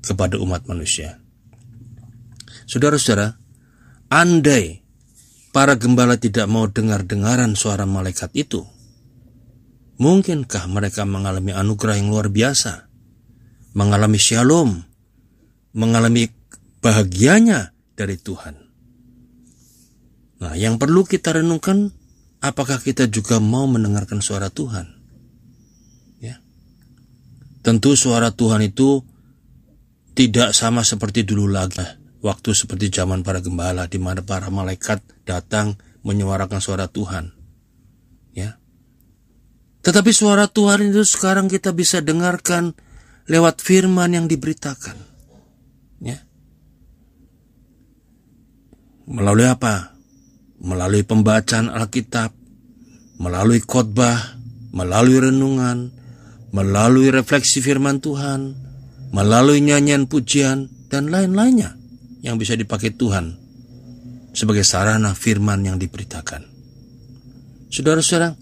kepada 0.00 0.40
umat 0.40 0.64
manusia. 0.64 1.20
Saudara-saudara, 2.64 3.36
andai 4.08 4.87
para 5.50 5.74
gembala 5.76 6.20
tidak 6.20 6.46
mau 6.46 6.68
dengar-dengaran 6.68 7.56
suara 7.58 7.84
malaikat 7.88 8.30
itu, 8.36 8.64
mungkinkah 9.98 10.68
mereka 10.70 11.08
mengalami 11.08 11.52
anugerah 11.56 11.96
yang 11.98 12.08
luar 12.12 12.28
biasa, 12.30 12.86
mengalami 13.74 14.18
shalom, 14.20 14.84
mengalami 15.74 16.30
bahagianya 16.84 17.74
dari 17.98 18.16
Tuhan? 18.20 18.54
Nah, 20.38 20.54
yang 20.54 20.78
perlu 20.78 21.02
kita 21.02 21.34
renungkan, 21.34 21.90
apakah 22.38 22.78
kita 22.78 23.10
juga 23.10 23.42
mau 23.42 23.66
mendengarkan 23.66 24.22
suara 24.22 24.48
Tuhan? 24.48 24.98
Tentu 27.68 27.98
suara 27.98 28.32
Tuhan 28.32 28.64
itu 28.64 29.04
tidak 30.14 30.56
sama 30.56 30.80
seperti 30.86 31.26
dulu 31.26 31.52
lagi. 31.52 31.97
Waktu 32.18 32.50
seperti 32.50 32.90
zaman 32.90 33.22
para 33.22 33.38
gembala 33.38 33.86
di 33.86 34.02
mana 34.02 34.26
para 34.26 34.50
malaikat 34.50 34.98
datang 35.22 35.78
menyuarakan 36.02 36.58
suara 36.58 36.90
Tuhan. 36.90 37.30
Ya. 38.34 38.58
Tetapi 39.86 40.10
suara 40.10 40.50
Tuhan 40.50 40.90
itu 40.90 41.06
sekarang 41.06 41.46
kita 41.46 41.70
bisa 41.70 42.02
dengarkan 42.02 42.74
lewat 43.30 43.62
firman 43.62 44.18
yang 44.18 44.26
diberitakan. 44.26 44.98
Ya. 46.02 46.18
Melalui 49.06 49.46
apa? 49.46 49.94
Melalui 50.58 51.06
pembacaan 51.06 51.70
Alkitab, 51.70 52.34
melalui 53.22 53.62
khotbah, 53.62 54.42
melalui 54.74 55.22
renungan, 55.22 55.94
melalui 56.50 57.14
refleksi 57.14 57.62
firman 57.62 58.02
Tuhan, 58.02 58.58
melalui 59.14 59.62
nyanyian 59.62 60.10
pujian, 60.10 60.66
dan 60.90 61.14
lain-lainnya 61.14 61.77
yang 62.28 62.36
bisa 62.36 62.52
dipakai 62.52 62.92
Tuhan 62.92 63.32
sebagai 64.36 64.60
sarana 64.60 65.16
firman 65.16 65.64
yang 65.64 65.80
diberitakan. 65.80 66.44
Saudara-saudara, 67.72 68.36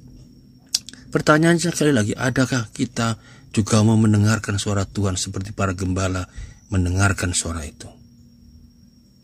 pertanyaan 1.14 1.62
sekali 1.62 1.94
lagi, 1.94 2.12
adakah 2.18 2.66
kita 2.74 3.14
juga 3.54 3.80
mau 3.86 3.94
mendengarkan 3.94 4.58
suara 4.58 4.82
Tuhan 4.82 5.14
seperti 5.14 5.54
para 5.54 5.70
gembala 5.72 6.26
mendengarkan 6.74 7.30
suara 7.30 7.62
itu? 7.62 7.86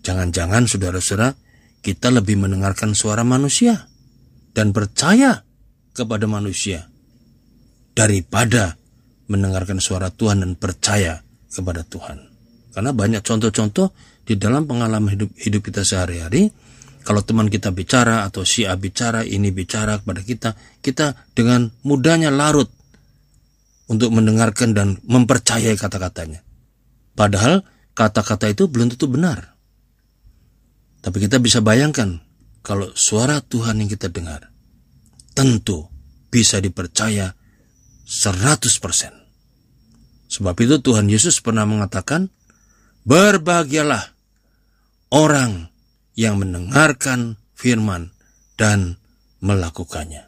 Jangan-jangan 0.07 0.71
saudara-saudara, 0.71 1.35
kita 1.83 2.15
lebih 2.15 2.39
mendengarkan 2.39 2.95
suara 2.95 3.27
manusia 3.27 3.91
dan 4.55 4.71
percaya 4.71 5.43
kepada 5.91 6.31
manusia 6.31 6.87
daripada 7.93 8.79
mendengarkan 9.27 9.83
suara 9.83 10.09
Tuhan 10.15 10.47
dan 10.47 10.55
percaya 10.55 11.23
kepada 11.51 11.83
Tuhan. 11.85 12.19
Karena 12.73 12.91
banyak 12.95 13.21
contoh-contoh 13.21 13.93
di 14.23 14.39
dalam 14.39 14.67
pengalaman 14.67 15.11
hidup, 15.13 15.31
hidup 15.39 15.61
kita 15.67 15.83
sehari-hari, 15.83 16.55
kalau 17.03 17.23
teman 17.27 17.51
kita 17.51 17.75
bicara 17.75 18.23
atau 18.23 18.47
si 18.47 18.63
A 18.63 18.79
bicara, 18.79 19.27
ini 19.27 19.51
bicara 19.51 19.99
kepada 19.99 20.23
kita, 20.23 20.51
kita 20.79 21.19
dengan 21.35 21.67
mudahnya 21.83 22.31
larut 22.31 22.71
untuk 23.91 24.15
mendengarkan 24.15 24.71
dan 24.73 24.89
mempercayai 25.03 25.75
kata-katanya. 25.75 26.47
Padahal 27.19 27.67
kata-kata 27.99 28.55
itu 28.55 28.71
belum 28.71 28.95
tentu 28.95 29.11
benar. 29.11 29.59
Tapi 31.03 31.19
kita 31.19 31.43
bisa 31.43 31.59
bayangkan 31.59 32.23
kalau 32.63 32.95
suara 32.95 33.43
Tuhan 33.43 33.83
yang 33.83 33.91
kita 33.91 34.07
dengar 34.07 34.55
tentu 35.35 35.91
bisa 36.31 36.63
dipercaya 36.63 37.35
100%. 38.07 38.63
Sebab 40.33 40.57
itu 40.63 40.81
Tuhan 40.81 41.11
Yesus 41.11 41.43
pernah 41.43 41.67
mengatakan, 41.67 42.31
Berbahagialah 43.03 44.12
orang 45.13 45.69
yang 46.17 46.41
mendengarkan 46.41 47.37
firman 47.53 48.11
dan 48.57 48.97
melakukannya. 49.45 50.25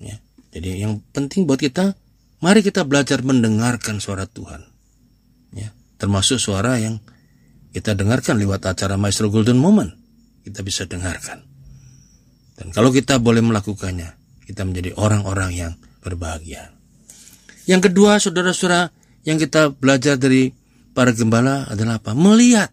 Ya. 0.00 0.16
Jadi 0.56 0.80
yang 0.80 1.04
penting 1.12 1.44
buat 1.44 1.60
kita, 1.60 1.92
mari 2.40 2.64
kita 2.64 2.88
belajar 2.88 3.20
mendengarkan 3.20 4.00
suara 4.00 4.24
Tuhan. 4.24 4.64
Ya. 5.52 5.76
Termasuk 6.00 6.40
suara 6.40 6.80
yang 6.80 6.98
kita 7.76 7.92
dengarkan 7.92 8.40
lewat 8.40 8.64
acara 8.64 8.96
Maestro 8.96 9.28
Golden 9.28 9.60
Moment. 9.60 9.92
Kita 10.42 10.64
bisa 10.64 10.88
dengarkan. 10.88 11.44
Dan 12.56 12.72
kalau 12.72 12.90
kita 12.90 13.20
boleh 13.20 13.44
melakukannya, 13.44 14.16
kita 14.48 14.64
menjadi 14.64 14.96
orang-orang 14.96 15.50
yang 15.52 15.72
berbahagia. 16.00 16.72
Yang 17.68 17.92
kedua, 17.92 18.16
saudara-saudara, 18.16 18.88
yang 19.28 19.36
kita 19.36 19.76
belajar 19.76 20.16
dari 20.16 20.48
para 20.96 21.12
gembala 21.12 21.68
adalah 21.68 22.00
apa? 22.00 22.16
Melihat. 22.16 22.72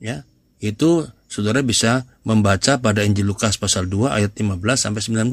Ya, 0.00 0.24
itu 0.58 1.04
saudara 1.28 1.60
bisa 1.60 2.08
membaca 2.24 2.80
pada 2.80 3.04
Injil 3.04 3.28
Lukas 3.28 3.60
pasal 3.60 3.86
2 3.86 4.10
ayat 4.10 4.32
15 4.32 4.58
sampai 4.80 5.00
19. 5.04 5.30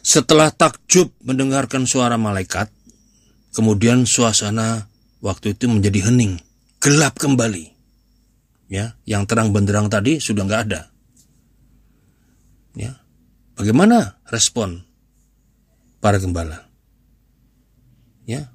Setelah 0.00 0.48
takjub 0.50 1.12
mendengarkan 1.20 1.84
suara 1.84 2.16
malaikat, 2.16 2.72
kemudian 3.52 4.08
suasana 4.08 4.88
waktu 5.20 5.52
itu 5.52 5.68
menjadi 5.68 6.08
hening, 6.08 6.40
gelap 6.80 7.20
kembali. 7.20 7.68
Ya, 8.70 8.96
yang 9.04 9.28
terang 9.28 9.52
benderang 9.52 9.92
tadi 9.92 10.16
sudah 10.22 10.46
nggak 10.48 10.62
ada. 10.70 10.88
Ya, 12.72 12.96
bagaimana 13.58 14.16
respon 14.32 14.88
para 16.00 16.16
gembala. 16.16 16.70
Ya. 18.24 18.48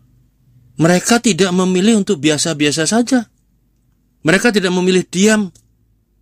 Mereka 0.75 1.23
tidak 1.23 1.55
memilih 1.55 2.03
untuk 2.03 2.19
biasa-biasa 2.19 2.83
saja. 2.83 3.31
Mereka 4.25 4.50
tidak 4.50 4.74
memilih 4.74 5.05
diam 5.05 5.53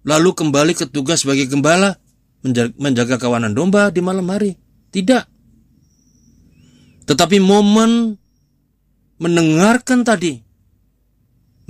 lalu 0.04 0.36
kembali 0.36 0.76
ke 0.76 0.92
tugas 0.92 1.24
sebagai 1.24 1.48
gembala 1.48 1.96
menjaga 2.76 3.16
kawanan 3.16 3.56
domba 3.56 3.88
di 3.88 4.04
malam 4.04 4.28
hari. 4.28 4.60
Tidak. 4.92 5.24
Tetapi 7.08 7.40
momen 7.40 8.20
mendengarkan 9.24 10.04
tadi 10.04 10.36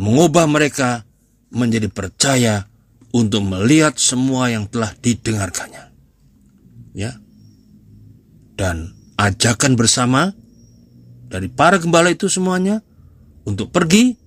mengubah 0.01 0.49
mereka 0.49 1.05
menjadi 1.53 1.85
percaya 1.93 2.65
untuk 3.13 3.45
melihat 3.45 3.93
semua 4.01 4.49
yang 4.49 4.65
telah 4.65 4.89
didengarkannya. 4.97 5.93
Ya. 6.97 7.21
Dan 8.57 8.97
ajakan 9.21 9.77
bersama 9.77 10.33
dari 11.29 11.45
para 11.49 11.77
gembala 11.77 12.09
itu 12.09 12.25
semuanya 12.25 12.81
untuk 13.45 13.69
pergi 13.69 14.22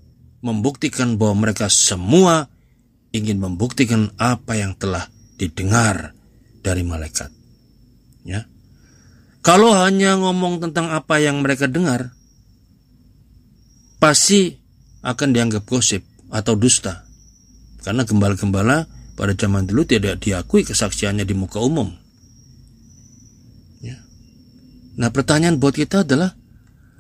membuktikan 0.47 1.19
bahwa 1.19 1.47
mereka 1.47 1.67
semua 1.67 2.47
ingin 3.11 3.43
membuktikan 3.43 4.15
apa 4.15 4.55
yang 4.55 4.79
telah 4.79 5.11
didengar 5.35 6.15
dari 6.63 6.87
malaikat. 6.87 7.35
Ya. 8.23 8.47
Kalau 9.43 9.75
hanya 9.75 10.19
ngomong 10.19 10.63
tentang 10.63 10.95
apa 10.95 11.19
yang 11.19 11.43
mereka 11.43 11.67
dengar, 11.67 12.15
pasti 13.99 14.55
akan 15.03 15.35
dianggap 15.35 15.67
gosip 15.67 16.07
atau 16.31 16.55
dusta. 16.55 17.07
Karena 17.83 18.03
gembala-gembala 18.03 18.87
pada 19.15 19.33
zaman 19.35 19.67
dulu 19.67 19.87
tidak 19.87 20.23
diakui 20.23 20.67
kesaksiannya 20.67 21.23
di 21.23 21.35
muka 21.35 21.63
umum. 21.63 22.07
Nah 24.97 25.13
pertanyaan 25.13 25.61
buat 25.61 25.77
kita 25.77 26.09
adalah 26.09 26.33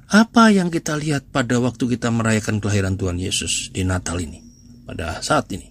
apa 0.06 0.54
yang 0.54 0.70
kita 0.70 0.94
lihat 0.94 1.34
pada 1.34 1.58
waktu 1.58 1.98
kita 1.98 2.14
merayakan 2.14 2.62
kelahiran 2.62 2.94
Tuhan 2.94 3.18
Yesus 3.18 3.74
di 3.74 3.82
Natal 3.82 4.22
ini, 4.22 4.38
pada 4.86 5.18
saat 5.18 5.50
ini? 5.50 5.66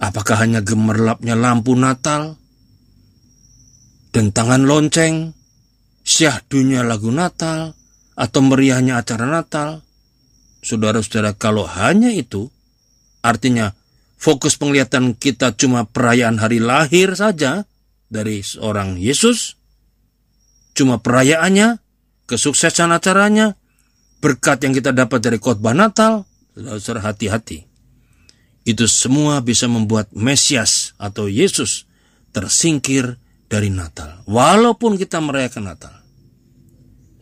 Apakah 0.00 0.42
hanya 0.42 0.64
gemerlapnya 0.64 1.38
lampu 1.38 1.76
Natal, 1.78 2.34
dentangan 4.10 4.64
lonceng, 4.66 5.36
syahdunya 6.02 6.82
lagu 6.82 7.14
Natal, 7.14 7.78
atau 8.18 8.40
meriahnya 8.42 8.98
acara 8.98 9.28
Natal? 9.28 9.84
Saudara-saudara, 10.64 11.36
kalau 11.38 11.68
hanya 11.68 12.10
itu, 12.10 12.50
artinya 13.22 13.76
fokus 14.18 14.58
penglihatan 14.58 15.14
kita 15.14 15.54
cuma 15.54 15.86
perayaan 15.86 16.42
hari 16.42 16.58
lahir 16.58 17.14
saja 17.14 17.64
dari 18.10 18.42
seorang 18.42 18.98
Yesus, 18.98 19.54
cuma 20.74 20.98
perayaannya, 20.98 21.78
kesuksesan 22.30 22.94
acaranya, 22.94 23.58
berkat 24.22 24.62
yang 24.62 24.70
kita 24.70 24.94
dapat 24.94 25.18
dari 25.18 25.42
khotbah 25.42 25.74
Natal, 25.74 26.22
saudara 26.54 27.10
hati-hati. 27.10 27.66
Itu 28.62 28.86
semua 28.86 29.42
bisa 29.42 29.66
membuat 29.66 30.14
Mesias 30.14 30.94
atau 30.94 31.26
Yesus 31.26 31.90
tersingkir 32.30 33.18
dari 33.50 33.74
Natal. 33.74 34.22
Walaupun 34.30 34.94
kita 34.94 35.18
merayakan 35.18 35.74
Natal. 35.74 35.94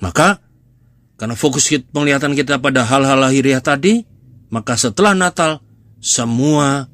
Maka, 0.04 0.44
karena 1.16 1.32
fokus 1.32 1.72
penglihatan 1.88 2.36
kita 2.36 2.60
pada 2.60 2.84
hal-hal 2.84 3.16
lahiriah 3.16 3.64
tadi, 3.64 4.04
maka 4.52 4.76
setelah 4.76 5.16
Natal, 5.16 5.64
semua 5.98 6.86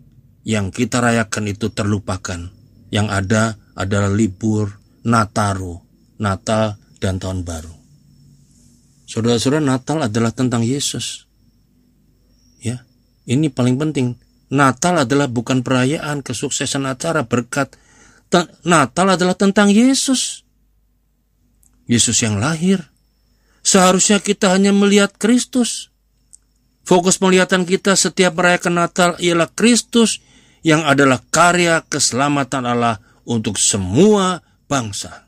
yang 0.47 0.71
kita 0.71 1.03
rayakan 1.03 1.51
itu 1.51 1.75
terlupakan. 1.75 2.39
Yang 2.95 3.09
ada 3.11 3.43
adalah 3.75 4.09
libur 4.09 4.71
Nataru 5.03 5.83
Natal, 6.23 6.79
dan 7.03 7.19
Tahun 7.19 7.43
Baru. 7.43 7.74
Saudara-saudara, 9.15 9.63
Natal 9.63 10.03
adalah 10.03 10.35
tentang 10.35 10.67
Yesus. 10.67 11.31
Ya, 12.59 12.83
ini 13.31 13.47
paling 13.47 13.79
penting. 13.79 14.19
Natal 14.51 15.07
adalah 15.07 15.31
bukan 15.31 15.63
perayaan 15.63 16.19
kesuksesan 16.19 16.83
acara 16.83 17.23
berkat. 17.23 17.79
Natal 18.67 19.07
adalah 19.15 19.39
tentang 19.39 19.71
Yesus. 19.71 20.43
Yesus 21.87 22.27
yang 22.27 22.43
lahir. 22.43 22.91
Seharusnya 23.63 24.19
kita 24.19 24.51
hanya 24.51 24.75
melihat 24.75 25.15
Kristus. 25.15 25.95
Fokus 26.83 27.15
penglihatan 27.23 27.71
kita 27.71 27.95
setiap 27.95 28.35
merayakan 28.35 28.83
Natal 28.83 29.15
ialah 29.23 29.47
Kristus 29.47 30.19
yang 30.67 30.83
adalah 30.83 31.23
karya 31.31 31.87
keselamatan 31.87 32.67
Allah 32.67 32.99
untuk 33.23 33.63
semua 33.63 34.43
bangsa. 34.67 35.24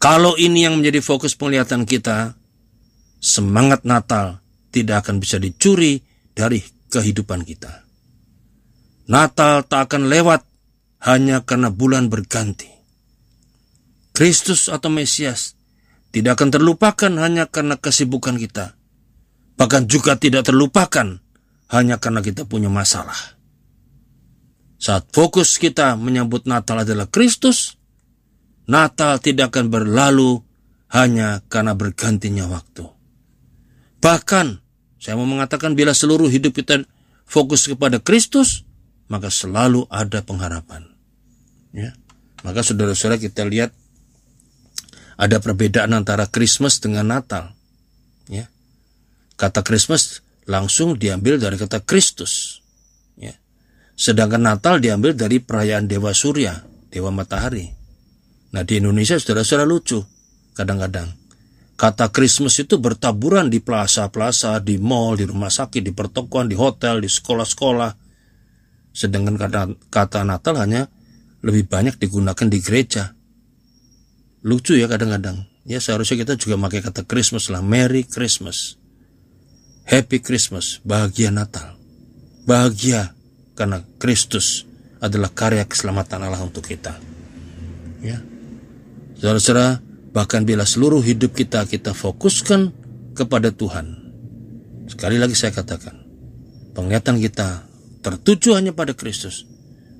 Kalau 0.00 0.32
ini 0.40 0.64
yang 0.64 0.80
menjadi 0.80 1.04
fokus 1.04 1.36
penglihatan 1.36 1.84
kita, 1.84 2.32
semangat 3.20 3.84
Natal 3.84 4.40
tidak 4.72 5.04
akan 5.04 5.20
bisa 5.20 5.36
dicuri 5.36 6.00
dari 6.32 6.56
kehidupan 6.88 7.44
kita. 7.44 7.84
Natal 9.12 9.68
tak 9.68 9.92
akan 9.92 10.08
lewat 10.08 10.40
hanya 11.04 11.44
karena 11.44 11.68
bulan 11.68 12.08
berganti. 12.08 12.72
Kristus 14.16 14.72
atau 14.72 14.88
Mesias 14.88 15.52
tidak 16.16 16.40
akan 16.40 16.48
terlupakan 16.48 17.12
hanya 17.20 17.44
karena 17.44 17.76
kesibukan 17.76 18.40
kita. 18.40 18.80
Bahkan 19.60 19.84
juga 19.84 20.16
tidak 20.16 20.48
terlupakan 20.48 21.20
hanya 21.68 21.96
karena 22.00 22.24
kita 22.24 22.48
punya 22.48 22.72
masalah. 22.72 23.36
Saat 24.80 25.12
fokus 25.12 25.60
kita 25.60 25.92
menyambut 26.00 26.48
Natal 26.48 26.88
adalah 26.88 27.04
Kristus, 27.04 27.79
Natal 28.70 29.18
tidak 29.18 29.50
akan 29.50 29.66
berlalu 29.66 30.46
hanya 30.94 31.42
karena 31.50 31.74
bergantinya 31.74 32.46
waktu. 32.46 32.86
Bahkan, 33.98 34.46
saya 35.02 35.18
mau 35.18 35.26
mengatakan 35.26 35.74
bila 35.74 35.90
seluruh 35.90 36.30
hidup 36.30 36.54
kita 36.54 36.86
fokus 37.26 37.66
kepada 37.66 37.98
Kristus, 37.98 38.62
maka 39.10 39.26
selalu 39.26 39.90
ada 39.90 40.22
pengharapan. 40.22 40.86
Ya. 41.74 41.98
Maka 42.46 42.62
saudara-saudara 42.62 43.18
kita 43.18 43.42
lihat 43.42 43.74
ada 45.18 45.36
perbedaan 45.42 45.90
antara 45.90 46.30
Christmas 46.30 46.78
dengan 46.78 47.10
Natal. 47.10 47.52
Ya. 48.30 48.46
Kata 49.34 49.66
Christmas 49.66 50.22
langsung 50.46 50.94
diambil 50.94 51.42
dari 51.42 51.58
kata 51.58 51.82
Kristus. 51.82 52.62
Ya. 53.18 53.34
Sedangkan 53.98 54.46
Natal 54.46 54.78
diambil 54.78 55.18
dari 55.18 55.42
perayaan 55.42 55.90
Dewa 55.90 56.14
Surya, 56.14 56.62
Dewa 56.88 57.10
Matahari. 57.10 57.79
Nah 58.50 58.62
di 58.66 58.82
Indonesia 58.82 59.14
saudara-saudara 59.14 59.66
lucu 59.66 60.02
kadang-kadang. 60.54 61.20
Kata 61.80 62.12
Christmas 62.12 62.60
itu 62.60 62.76
bertaburan 62.76 63.48
di 63.48 63.64
plaza-plaza, 63.64 64.60
di 64.60 64.76
mall, 64.76 65.16
di 65.16 65.24
rumah 65.24 65.48
sakit, 65.48 65.80
di 65.80 65.96
pertokoan, 65.96 66.44
di 66.44 66.52
hotel, 66.52 67.00
di 67.00 67.08
sekolah-sekolah. 67.08 67.90
Sedangkan 68.92 69.40
kata, 69.40 69.60
kata 69.88 70.20
Natal 70.28 70.60
hanya 70.60 70.92
lebih 71.40 71.72
banyak 71.72 71.96
digunakan 71.96 72.46
di 72.52 72.58
gereja. 72.60 73.16
Lucu 74.44 74.76
ya 74.76 74.92
kadang-kadang. 74.92 75.48
Ya 75.64 75.80
seharusnya 75.80 76.20
kita 76.20 76.36
juga 76.36 76.60
pakai 76.60 76.84
kata 76.84 77.08
Christmas 77.08 77.48
lah. 77.48 77.64
Merry 77.64 78.04
Christmas. 78.04 78.76
Happy 79.88 80.20
Christmas. 80.20 80.84
Bahagia 80.84 81.32
Natal. 81.32 81.80
Bahagia 82.44 83.16
karena 83.56 83.80
Kristus 83.96 84.68
adalah 85.00 85.32
karya 85.32 85.64
keselamatan 85.64 86.28
Allah 86.28 86.44
untuk 86.44 86.68
kita. 86.68 86.92
Ya. 88.04 88.20
Saudara-saudara, 89.20 89.84
Bahkan 90.10 90.42
bila 90.42 90.66
seluruh 90.66 90.98
hidup 90.98 91.38
kita 91.38 91.62
kita 91.70 91.94
fokuskan 91.94 92.74
kepada 93.14 93.54
Tuhan. 93.54 93.94
Sekali 94.90 95.22
lagi 95.22 95.38
saya 95.38 95.54
katakan, 95.54 96.02
penglihatan 96.74 97.22
kita 97.22 97.70
tertuju 98.02 98.58
hanya 98.58 98.74
pada 98.74 98.90
Kristus. 98.90 99.46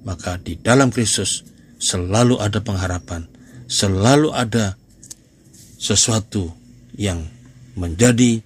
Maka 0.02 0.40
di 0.42 0.58
dalam 0.58 0.90
Kristus 0.90 1.46
selalu 1.78 2.42
ada 2.42 2.58
pengharapan, 2.58 3.30
selalu 3.70 4.34
ada 4.34 4.74
sesuatu 5.78 6.50
yang 6.98 7.22
menjadi 7.78 8.42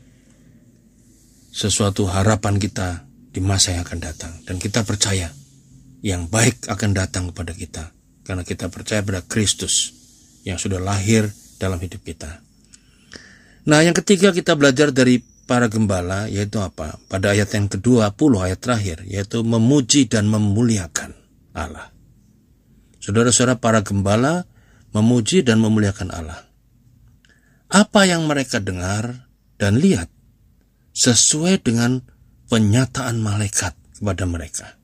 sesuatu 1.48 2.04
harapan 2.04 2.60
kita 2.60 3.08
di 3.32 3.40
masa 3.40 3.72
yang 3.72 3.88
akan 3.88 4.00
datang. 4.04 4.32
Dan 4.44 4.60
kita 4.60 4.84
percaya 4.84 5.32
yang 6.04 6.28
baik 6.28 6.68
akan 6.68 6.92
datang 6.92 7.32
kepada 7.32 7.56
kita. 7.56 7.84
Karena 8.20 8.44
kita 8.44 8.68
percaya 8.68 9.00
pada 9.00 9.24
Kristus 9.24 10.03
yang 10.44 10.60
sudah 10.60 10.78
lahir 10.78 11.26
dalam 11.56 11.80
hidup 11.80 12.04
kita. 12.04 12.44
Nah, 13.64 13.80
yang 13.80 13.96
ketiga 13.96 14.28
kita 14.28 14.52
belajar 14.54 14.92
dari 14.92 15.24
para 15.48 15.72
gembala 15.72 16.28
yaitu 16.28 16.60
apa? 16.60 17.00
Pada 17.08 17.32
ayat 17.32 17.52
yang 17.56 17.68
kedua 17.68 18.12
puluh 18.12 18.44
ayat 18.44 18.60
terakhir 18.60 19.04
yaitu 19.08 19.40
memuji 19.40 20.04
dan 20.04 20.28
memuliakan 20.28 21.16
Allah. 21.56 21.92
Saudara-saudara 23.00 23.60
para 23.60 23.80
gembala 23.80 24.44
memuji 24.92 25.40
dan 25.44 25.60
memuliakan 25.64 26.12
Allah. 26.12 26.40
Apa 27.72 28.04
yang 28.04 28.28
mereka 28.28 28.60
dengar 28.60 29.28
dan 29.56 29.80
lihat 29.80 30.12
sesuai 30.92 31.64
dengan 31.64 32.04
penyataan 32.52 33.18
malaikat 33.18 33.74
kepada 33.98 34.24
mereka. 34.28 34.76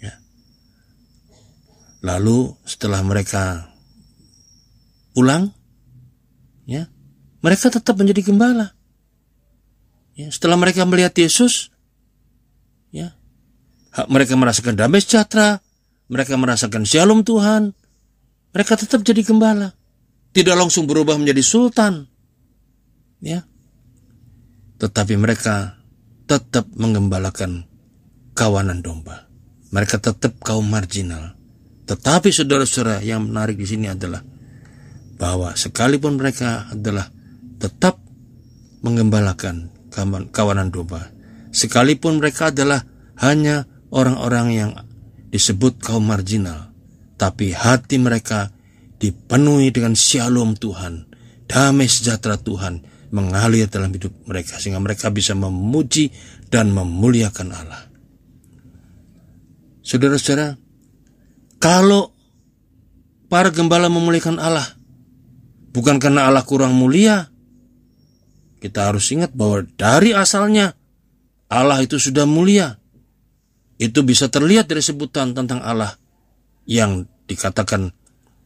Ya. 0.00 0.18
Lalu 2.02 2.56
setelah 2.64 3.04
mereka 3.04 3.73
pulang, 5.14 5.54
ya 6.66 6.90
mereka 7.40 7.70
tetap 7.70 7.94
menjadi 7.94 8.34
gembala. 8.34 8.74
Ya, 10.14 10.30
setelah 10.30 10.58
mereka 10.58 10.86
melihat 10.86 11.14
Yesus, 11.14 11.70
ya 12.90 13.14
mereka 14.10 14.34
merasakan 14.34 14.74
damai 14.74 15.02
sejahtera, 15.02 15.62
mereka 16.10 16.34
merasakan 16.34 16.82
shalom 16.82 17.22
Tuhan, 17.22 17.74
mereka 18.50 18.74
tetap 18.78 19.02
jadi 19.06 19.22
gembala, 19.22 19.74
tidak 20.34 20.54
langsung 20.58 20.86
berubah 20.86 21.18
menjadi 21.18 21.42
sultan, 21.42 22.06
ya, 23.18 23.42
tetapi 24.78 25.14
mereka 25.18 25.78
tetap 26.26 26.66
mengembalakan 26.74 27.68
kawanan 28.34 28.82
domba. 28.82 29.28
Mereka 29.74 29.98
tetap 29.98 30.38
kaum 30.42 30.66
marginal. 30.66 31.34
Tetapi 31.84 32.30
saudara-saudara 32.30 33.02
yang 33.02 33.26
menarik 33.26 33.58
di 33.58 33.66
sini 33.66 33.90
adalah 33.90 34.22
bahwa 35.16 35.54
sekalipun 35.54 36.18
mereka 36.18 36.68
adalah 36.70 37.08
tetap 37.58 37.98
mengembalakan 38.84 39.70
kawanan 40.34 40.74
domba, 40.74 41.10
sekalipun 41.54 42.18
mereka 42.18 42.50
adalah 42.50 42.82
hanya 43.22 43.64
orang-orang 43.94 44.46
yang 44.50 44.70
disebut 45.30 45.78
kaum 45.80 46.06
marginal, 46.06 46.74
tapi 47.14 47.54
hati 47.54 47.96
mereka 48.02 48.50
dipenuhi 48.98 49.70
dengan 49.70 49.94
shalom 49.94 50.58
Tuhan, 50.58 51.06
damai 51.46 51.86
sejahtera 51.86 52.38
Tuhan 52.38 52.82
mengalir 53.14 53.70
dalam 53.70 53.94
hidup 53.94 54.10
mereka 54.26 54.58
sehingga 54.58 54.82
mereka 54.82 55.14
bisa 55.14 55.38
memuji 55.38 56.10
dan 56.50 56.74
memuliakan 56.74 57.48
Allah. 57.54 57.82
Saudara-saudara, 59.86 60.58
kalau 61.62 62.10
para 63.30 63.54
gembala 63.54 63.86
memuliakan 63.86 64.42
Allah, 64.42 64.66
Bukan 65.74 65.98
karena 65.98 66.30
Allah 66.30 66.46
kurang 66.46 66.78
mulia. 66.78 67.26
Kita 68.62 68.88
harus 68.88 69.10
ingat 69.10 69.34
bahwa 69.34 69.66
dari 69.74 70.14
asalnya 70.14 70.72
Allah 71.50 71.82
itu 71.82 71.98
sudah 71.98 72.24
mulia. 72.24 72.78
Itu 73.76 74.06
bisa 74.06 74.30
terlihat 74.30 74.70
dari 74.70 74.80
sebutan 74.80 75.34
tentang 75.34 75.60
Allah 75.60 75.98
yang 76.64 77.04
dikatakan 77.26 77.90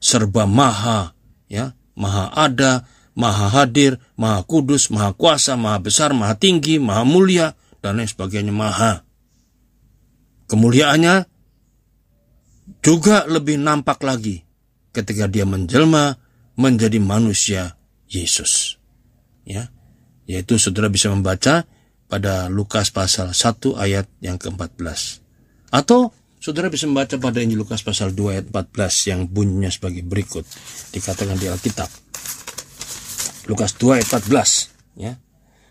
serba 0.00 0.48
maha, 0.48 1.12
ya, 1.52 1.76
maha 1.94 2.32
ada, 2.32 2.88
maha 3.12 3.52
hadir, 3.52 4.00
maha 4.16 4.42
kudus, 4.48 4.88
maha 4.88 5.12
kuasa, 5.12 5.54
maha 5.54 5.78
besar, 5.84 6.16
maha 6.16 6.34
tinggi, 6.34 6.80
maha 6.80 7.04
mulia, 7.04 7.52
dan 7.84 8.00
lain 8.00 8.08
sebagainya 8.08 8.50
maha. 8.50 9.04
Kemuliaannya 10.48 11.28
juga 12.80 13.28
lebih 13.28 13.60
nampak 13.60 14.00
lagi 14.00 14.42
ketika 14.96 15.28
dia 15.28 15.44
menjelma 15.44 16.16
menjadi 16.58 16.98
manusia 16.98 17.78
Yesus. 18.10 18.82
Ya. 19.46 19.70
Yaitu 20.26 20.58
saudara 20.58 20.90
bisa 20.90 21.08
membaca 21.08 21.64
pada 22.10 22.50
Lukas 22.50 22.90
pasal 22.90 23.32
1 23.32 23.78
ayat 23.78 24.10
yang 24.18 24.36
ke-14. 24.36 25.22
Atau 25.70 26.10
saudara 26.42 26.66
bisa 26.68 26.90
membaca 26.90 27.14
pada 27.16 27.38
Injil 27.38 27.62
Lukas 27.62 27.86
pasal 27.86 28.12
2 28.12 28.34
ayat 28.34 28.46
14 28.50 29.08
yang 29.14 29.20
bunyinya 29.30 29.70
sebagai 29.70 30.02
berikut. 30.02 30.44
Dikatakan 30.92 31.38
di 31.38 31.46
Alkitab. 31.46 31.88
Lukas 33.46 33.78
2 33.78 34.02
ayat 34.02 34.08
14. 34.18 34.98
Ya. 34.98 35.16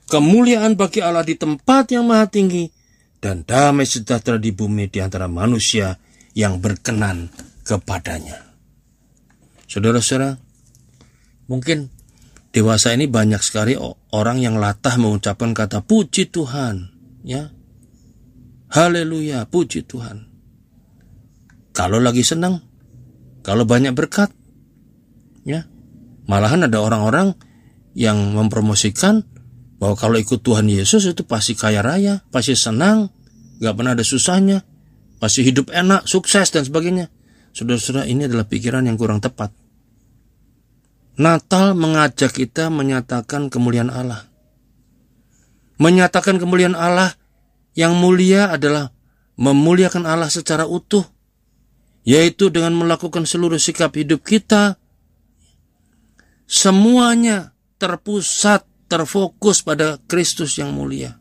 Kemuliaan 0.08 0.80
bagi 0.80 1.04
Allah 1.04 1.28
di 1.28 1.36
tempat 1.36 1.92
yang 1.92 2.08
maha 2.08 2.32
tinggi 2.32 2.72
dan 3.20 3.44
damai 3.44 3.84
sejahtera 3.84 4.40
di 4.40 4.56
bumi 4.56 4.88
di 4.88 5.04
antara 5.04 5.28
manusia 5.28 6.00
yang 6.32 6.64
berkenan 6.64 7.28
kepadanya. 7.68 8.48
Saudara-saudara, 9.68 10.47
Mungkin 11.48 11.92
dewasa 12.52 12.92
ini 12.92 13.08
banyak 13.08 13.40
sekali 13.40 13.80
orang 14.12 14.38
yang 14.44 14.60
latah 14.60 14.96
mengucapkan 15.00 15.56
kata 15.56 15.84
puji 15.84 16.28
Tuhan, 16.32 16.92
ya. 17.24 17.52
Haleluya, 18.68 19.48
puji 19.48 19.88
Tuhan. 19.88 20.28
Kalau 21.72 22.04
lagi 22.04 22.24
senang, 22.28 22.60
kalau 23.48 23.64
banyak 23.64 23.96
berkat, 23.96 24.32
ya. 25.48 25.64
Malahan 26.28 26.68
ada 26.68 26.84
orang-orang 26.84 27.32
yang 27.96 28.36
mempromosikan 28.36 29.24
bahwa 29.80 29.96
kalau 29.96 30.20
ikut 30.20 30.44
Tuhan 30.44 30.68
Yesus 30.68 31.08
itu 31.08 31.24
pasti 31.24 31.56
kaya 31.56 31.80
raya, 31.80 32.26
pasti 32.28 32.58
senang, 32.60 33.08
gak 33.64 33.74
pernah 33.78 33.96
ada 33.96 34.04
susahnya, 34.04 34.66
pasti 35.22 35.48
hidup 35.48 35.72
enak, 35.72 36.04
sukses 36.10 36.52
dan 36.52 36.68
sebagainya. 36.68 37.08
Saudara-saudara 37.56 38.06
ini 38.10 38.28
adalah 38.28 38.46
pikiran 38.46 38.84
yang 38.84 39.00
kurang 39.00 39.24
tepat. 39.24 39.54
Natal 41.18 41.74
mengajak 41.74 42.30
kita 42.30 42.70
menyatakan 42.70 43.50
kemuliaan 43.50 43.90
Allah. 43.90 44.30
Menyatakan 45.82 46.38
kemuliaan 46.38 46.78
Allah 46.78 47.18
yang 47.74 47.98
mulia 47.98 48.54
adalah 48.54 48.94
memuliakan 49.38 50.06
Allah 50.06 50.30
secara 50.30 50.70
utuh, 50.70 51.06
yaitu 52.06 52.54
dengan 52.54 52.74
melakukan 52.78 53.26
seluruh 53.26 53.58
sikap 53.58 53.98
hidup 53.98 54.22
kita. 54.22 54.78
Semuanya 56.46 57.58
terpusat, 57.82 58.66
terfokus 58.86 59.66
pada 59.66 59.98
Kristus 60.06 60.58
yang 60.62 60.70
mulia. 60.74 61.18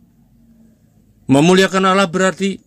Memuliakan 1.27 1.89
Allah 1.89 2.07
berarti 2.07 2.61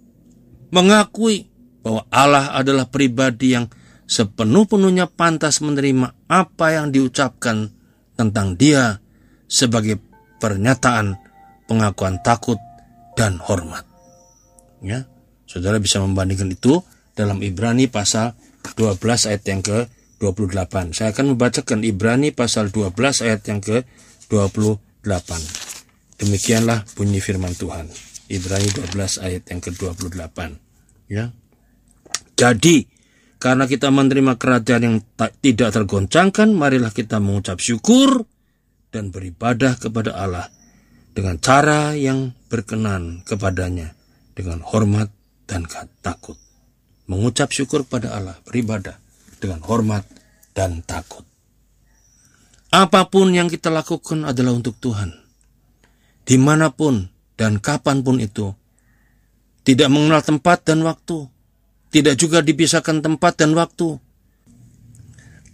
mengakui 0.73 1.49
bahwa 1.85 2.05
Allah 2.09 2.57
adalah 2.57 2.89
pribadi 2.89 3.53
yang 3.53 3.69
sepenuh-penuhnya 4.09 5.05
pantas 5.13 5.61
menerima 5.61 6.25
apa 6.25 6.73
yang 6.73 6.89
diucapkan 6.89 7.69
tentang 8.17 8.57
dia 8.57 8.97
sebagai 9.45 10.01
pernyataan 10.41 11.13
pengakuan 11.69 12.17
takut 12.25 12.57
dan 13.13 13.37
hormat. 13.37 13.85
Ya, 14.81 15.05
saudara 15.45 15.77
bisa 15.77 16.01
membandingkan 16.01 16.49
itu 16.49 16.81
dalam 17.13 17.45
Ibrani 17.45 17.85
pasal 17.85 18.33
12 18.75 18.97
ayat 19.29 19.43
yang 19.45 19.61
ke 19.61 19.85
28. 20.17 20.97
Saya 20.97 21.13
akan 21.13 21.35
membacakan 21.37 21.85
Ibrani 21.85 22.33
pasal 22.33 22.73
12 22.73 23.23
ayat 23.23 23.41
yang 23.45 23.61
ke 23.61 23.85
28. 24.27 24.81
Demikianlah 26.19 26.83
bunyi 26.97 27.21
firman 27.21 27.53
Tuhan. 27.55 27.87
Ibrani 28.27 28.67
12 28.73 29.23
ayat 29.23 29.43
yang 29.47 29.59
ke 29.63 29.71
28. 29.71 30.57
Ya. 31.07 31.31
Jadi 32.35 32.98
karena 33.39 33.71
kita 33.71 33.87
menerima 33.87 34.35
kerajaan 34.35 34.83
yang 34.83 34.97
tidak 35.39 35.71
tergoncangkan, 35.71 36.51
marilah 36.51 36.91
kita 36.91 37.23
mengucap 37.23 37.63
syukur 37.63 38.27
dan 38.91 39.15
beribadah 39.15 39.79
kepada 39.79 40.11
Allah 40.11 40.51
dengan 41.15 41.39
cara 41.39 41.95
yang 41.95 42.35
berkenan 42.51 43.23
kepadanya, 43.23 43.95
dengan 44.35 44.59
hormat 44.59 45.07
dan 45.47 45.63
takut. 46.03 46.35
Mengucap 47.07 47.49
syukur 47.55 47.87
pada 47.87 48.11
Allah, 48.11 48.35
beribadah 48.43 48.99
dengan 49.39 49.63
hormat 49.63 50.03
dan 50.51 50.83
takut. 50.83 51.23
Apa 52.69 53.07
pun 53.09 53.33
yang 53.33 53.49
kita 53.49 53.71
lakukan 53.73 54.27
adalah 54.27 54.53
untuk 54.53 54.77
Tuhan. 54.77 55.15
Di 56.27 56.37
mana 56.37 56.69
pun 56.69 57.09
dan 57.33 57.57
kapan 57.57 58.05
pun 58.05 58.21
itu. 58.21 58.53
Tidak 59.65 59.89
mengenal 59.89 60.21
tempat 60.21 60.67
dan 60.67 60.85
waktu. 60.85 61.38
Tidak 61.89 62.13
juga 62.13 62.45
dipisahkan 62.45 63.01
tempat 63.01 63.41
dan 63.41 63.57
waktu. 63.57 63.97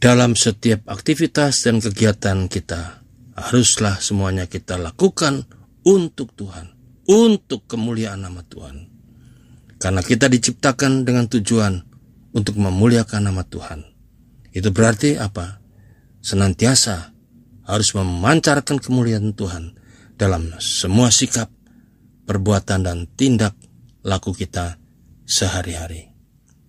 Dalam 0.03 0.35
setiap 0.35 0.83
aktivitas 0.91 1.63
dan 1.63 1.79
kegiatan 1.79 2.51
kita, 2.51 2.99
haruslah 3.39 4.03
semuanya 4.03 4.43
kita 4.43 4.75
lakukan 4.75 5.47
untuk 5.87 6.35
Tuhan. 6.35 6.75
Untuk 7.05 7.69
kemuliaan 7.69 8.25
nama 8.25 8.41
Tuhan. 8.43 8.91
Karena 9.77 10.01
kita 10.01 10.25
diciptakan 10.25 11.05
dengan 11.05 11.29
tujuan 11.29 11.77
untuk 12.33 12.57
memuliakan 12.57 13.31
nama 13.31 13.45
Tuhan. 13.45 13.85
Itu 14.51 14.73
berarti 14.73 15.15
apa? 15.15 15.61
Senantiasa 16.25 17.13
harus 17.69 17.89
memancarkan 17.93 18.81
kemuliaan 18.81 19.37
Tuhan 19.37 19.77
dalam 20.17 20.57
semua 20.57 21.13
sikap, 21.13 21.53
perbuatan, 22.25 22.87
dan 22.87 23.05
tindak 23.13 23.53
laku 24.01 24.33
kita 24.33 24.81
sehari-hari. 25.29 26.14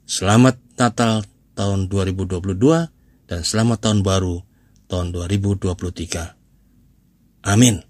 Selamat 0.06 0.54
Natal 0.78 1.26
tahun 1.58 1.90
2022 1.90 2.38
dan 3.26 3.40
selamat 3.42 3.78
tahun 3.82 4.00
baru 4.06 4.38
tahun 4.86 5.10
2023. 5.10 5.66
Amin. 7.42 7.85